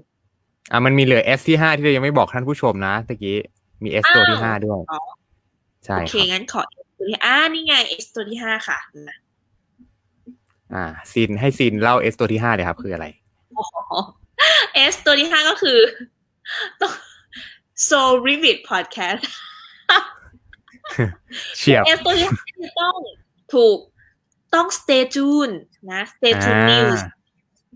[0.72, 3.38] อะมันมีเหลือ S ที่ห้าที่เรายังไม่บอกท่านผู้ชมนะตะกี้
[3.82, 5.01] มี S ตัวที่อ้าวห้าด้วยอ๋อ
[5.84, 7.74] ใช่โอคเครับงั้นขอ S ตัวที่อ่านี่ไง
[8.05, 8.78] S ตัวที่ห้าค่ะ
[9.09, 9.18] นะ
[10.74, 13.07] อ่าซีนให้ซีนเล่า S ตัวที่ห้าเลยครับ คืออะไร
[13.57, 13.64] อ๋อ
[14.92, 15.78] S ตัวที่ห้าก็คือ
[16.80, 16.92] ต้อง
[17.88, 19.22] So Vivid Podcast
[21.57, 22.28] เฉียบเอสตัวนี้
[22.80, 22.97] ต้อง
[23.55, 23.78] ถูก
[24.55, 25.57] ต้อง stay tuned
[25.93, 27.01] นะ stay tuned อ่า news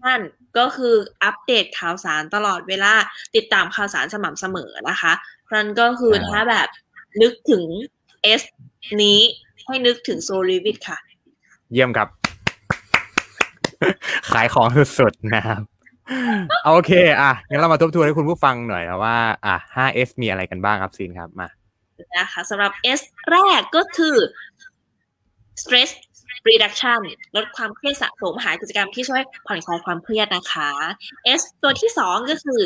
[0.04, 0.20] นั่น
[0.58, 0.94] ก็คือ
[1.24, 2.92] อัปเดตข่าวสารตลอดเวลา
[3.34, 5.12] ติดตามข่าวสารสม่ำเสมอนะคะ
[5.44, 6.68] เพราะฉะนั้นก็คือถ้าแบบ
[7.22, 7.64] นึกถึง
[8.40, 8.42] S
[9.02, 9.20] นี้
[9.66, 10.98] ให้นึกถึง So Vivid ค่ะ
[11.72, 12.08] เยี่ยมครับ
[14.32, 15.60] ขายของสุดๆนะครับ
[16.66, 21.48] โอเค อะงั้นเรามาทบทวนให้คุณผู้ฟังหน่อยนะว่า อะ 5S มีอะไรกันบ้างครับซีนครับมา
[22.18, 23.00] นะคะสำหรับ S
[23.30, 24.16] แรกก็คือ
[25.62, 25.90] stress
[26.48, 27.00] reduction
[27.36, 30.70] ลดความเครียดสะสมหากิจกรรมที่ช่วยผ่อนคลายความเครียดนะคะ
[31.40, 32.62] S ตัวที่สองก็คือ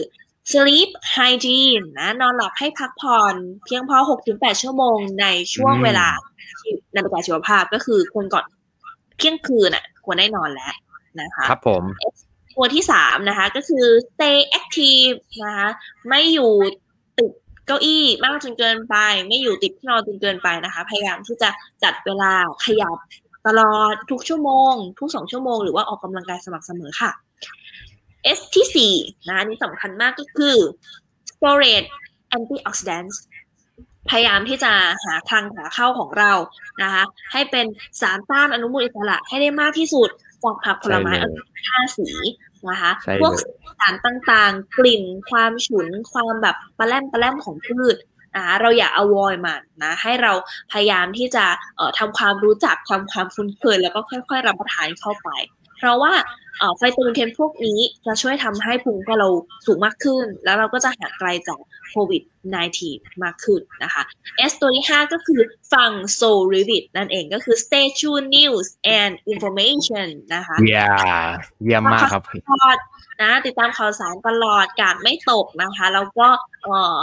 [0.52, 3.34] sleep hygiene นะนอนหลับให้พักผ่อน
[3.64, 3.96] เพียงพอ
[4.30, 6.08] 6-8 ชั่วโมงในช่วงอืมเวลา
[6.60, 8.44] ที่นาฬิกาชีวภาพก็คือควรก่อน
[9.18, 10.74] เที่ยงคืนอะ ควรได้นอนแล้ว
[11.20, 11.82] นะคะ ครับผม
[12.54, 15.68] ตัวที่สามนะคะ ก็คือ stay active นะคะ
[16.08, 16.76] ไม่อยู่ติด
[17.66, 18.96] เก้าอี้มากจนเกินไป
[19.28, 21.50] ไม่อยู่ติดที่นอนจนเกินไปนะคะ พยายามที่จะ
[21.82, 22.32] จัดเวลา
[22.64, 22.98] ขยับ
[23.46, 27.10] ตลอดทุกชั่วโมง ทุกสองชั่วโมงหรือว่าออกกำลังกายสม่ำเสมอค่ะ
[28.38, 28.94] S ที่สี่
[29.28, 30.56] นะนนี้สำคัญมากก็คือ
[31.30, 31.88] storage
[32.36, 33.16] antioxidants
[34.10, 34.72] พยายามที่จะ
[35.04, 36.32] หาคลังหาเข้าของเรา
[36.82, 37.02] นะคะ
[37.32, 37.66] ให้เป็น
[38.00, 40.08] สารต้านอนุมูลอิสระให้ได้มากที่สุด
[40.44, 41.12] จากผักผลไม้
[41.64, 42.08] ใช่าสี
[42.70, 47.96] นะคะใช่พวกเลยสารต่างๆ กลิ่นความฉุนความแบบปลาแรมปลาแรมของพืช
[48.36, 50.32] นะคะเราอย่า avoid มันนะให้เรา
[50.72, 51.44] พยายามที่จะ
[51.76, 55.28] เอ่อทำความรู้จักทำความคุ้นเคยแล้วก็ค่อย ๆ รับประทานเข้าไป
[55.78, 56.12] เพราะว่า
[56.58, 59.28] เอ่อไฟโตมินเคพวกนี้จะช่วยทำให้ภูมิของเรา
[59.66, 61.58] สูงมากขึ้น แล้วเราก็จะห่างไกลจาก
[61.90, 62.22] โควิด
[62.72, 64.02] -19 มากขึ้นนะคะ
[64.50, 65.40] S ตัวที่ 5 ก็คือ
[65.72, 68.66] ฟัง So Revid นั่นเองก็คือ stay tuned news
[68.98, 70.84] and information นะคะเยี่ย
[71.64, 72.78] เยี่ยมมากครับตลอด
[73.22, 76.28] นะติดตามข่าวสารตลอดกาดไม่ตกนะคะ แล้วก็
[76.62, 76.96] เออ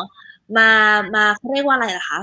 [0.57, 0.69] มา
[1.15, 2.19] มาเขาเรียกว่าอะไรล่ะคะ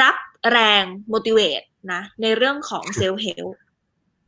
[0.00, 0.16] รับ
[0.50, 3.54] แรง motivate นะในเรื่องของ self help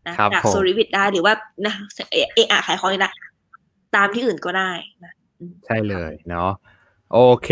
[0.08, 1.34] นะครับจากผมโซลิวิดได้หรือว่า
[1.66, 1.74] นะ
[2.12, 3.12] เอเออะขายของอีกนะ
[3.94, 4.70] ตามที่อื่นก็ได้
[5.04, 5.12] นะ
[5.66, 6.50] ใช่เลยเนาะ
[7.12, 7.50] โอเค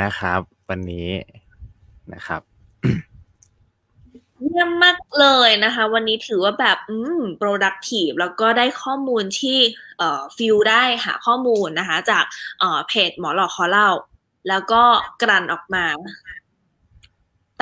[0.00, 1.10] นะครับ วันนี้
[2.14, 2.42] นะครับ
[4.42, 9.58] เยี่ยมมากเลยนะคะ วันนี้ถือว่าแบบอืม productive แล้วก็ได้ข้อมูลที่
[9.98, 12.24] เอ่อฟิลได้หาข้อมูลนะคะ จาก
[12.60, 13.88] เอ่อเพจหมอหลอกคอเล่า
[14.48, 14.82] แล้วก็
[15.22, 15.84] กลั่นออกมา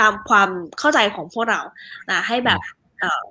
[0.01, 0.49] ตามความ
[0.79, 1.61] เข้าใจของพวกเรา
[2.11, 2.61] นะให้แบบ
[3.01, 3.27] เอ่อ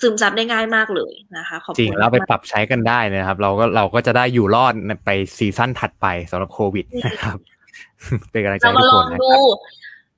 [0.00, 4.74] ซึมซับได้ง่ายมากเลยนะคะขอบจริคุงณเราไปมากปรับใช้กันได้นะครับ เราก็เราก็จะได้อยู่รอด
[5.04, 7.38] ไปซีซั่นถัดไปสำหรับโควิดนะครับ
[8.30, 9.40] เป็นกำลังใจเราให้มาทุกลคอนงนะคดูรับ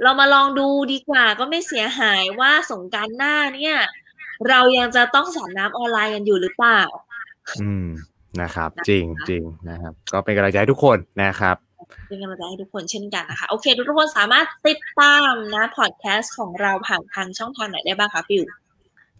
[0.02, 3.76] เรามาลองดูดีกว่าก็ไม่เสียหายว่าสงกรารหน้าเนี่ย
[4.48, 6.80] เรายังจะต้องสอนน้ำออนไลน์กันอยู่หรือเปล่า
[7.62, 7.86] อืม
[8.42, 11.56] นะครับ จริงจริงนะครับ ก็เป็นกำลังใจให้ทุกคนนะครับ
[12.08, 18.44] เป็นกำลังใจให้ทุกคนเช่นกันนะคะ โอเค ทุกคนสามารถติดตามนะพอดแคสต์ของเราผ่านทางช่องทางไหนได้บ้างคะฟิว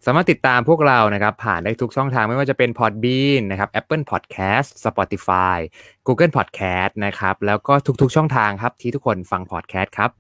[0.07, 5.59] สามารถติดตามพวกเรานะครับ ผ่านได้ทุกช่องทางไม่ว่าจะเป็น Podbean นะครับ Apple Podcast Spotify
[6.07, 10.11] Google Podcast นะครับ แล้วก็ทุกๆช่องทางครับที่ทุกคนฟัง podcast ครับ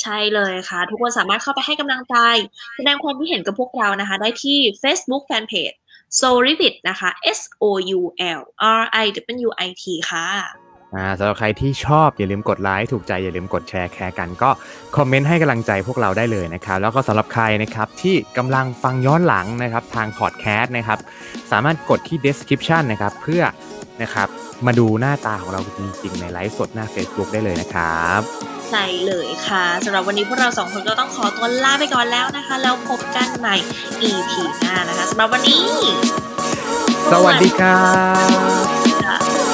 [0.00, 2.16] ใช่เลยค่ะ ทุกคนสามารถเข้าไปให้กำลังใจ
[2.76, 5.76] แสดงความคิดเห็นกับพวกเรานะคะ ได้ที่ Facebook Fanpage
[6.20, 7.64] s o r i v i t นะคะ S O
[7.98, 8.00] U
[8.38, 8.40] L
[8.80, 9.06] R I
[9.46, 10.63] W I T ค่ะ
[11.18, 14.50] สำหรับใครที่ชอบอย่าลืมกดไลค์ถูกใจอย่าลืมกดแชร์แคร์กันก็
[14.96, 20.98] คอมเมนต์ให้กำลังใจพวกเราได้เลยนะครับ แล้วก็สำหรับใครนะครับที่กำลังฟังย้อนหลังนะครับทางพอดแคสต์นะครับ
[21.52, 23.42] สามารถกดที่ description นะครับเพื่อ
[24.02, 24.28] นะครับ
[24.66, 28.20] มาดูหน้าตาของเราจริงๆในไลฟ์สดหน้า Facebook ได้เลยนะครับ
[28.70, 33.56] ใช่เลยค่ะสำหรับวันนี้พวกเราสองคนก็ต้องขอตัวลาไปก่อนแล้วนะคะ แล้วพบกันใหม่
[34.08, 35.62] EP หน้านะคะสำหรับวันนี้
[37.12, 37.82] สวัสดีครั
[39.50, 39.53] บ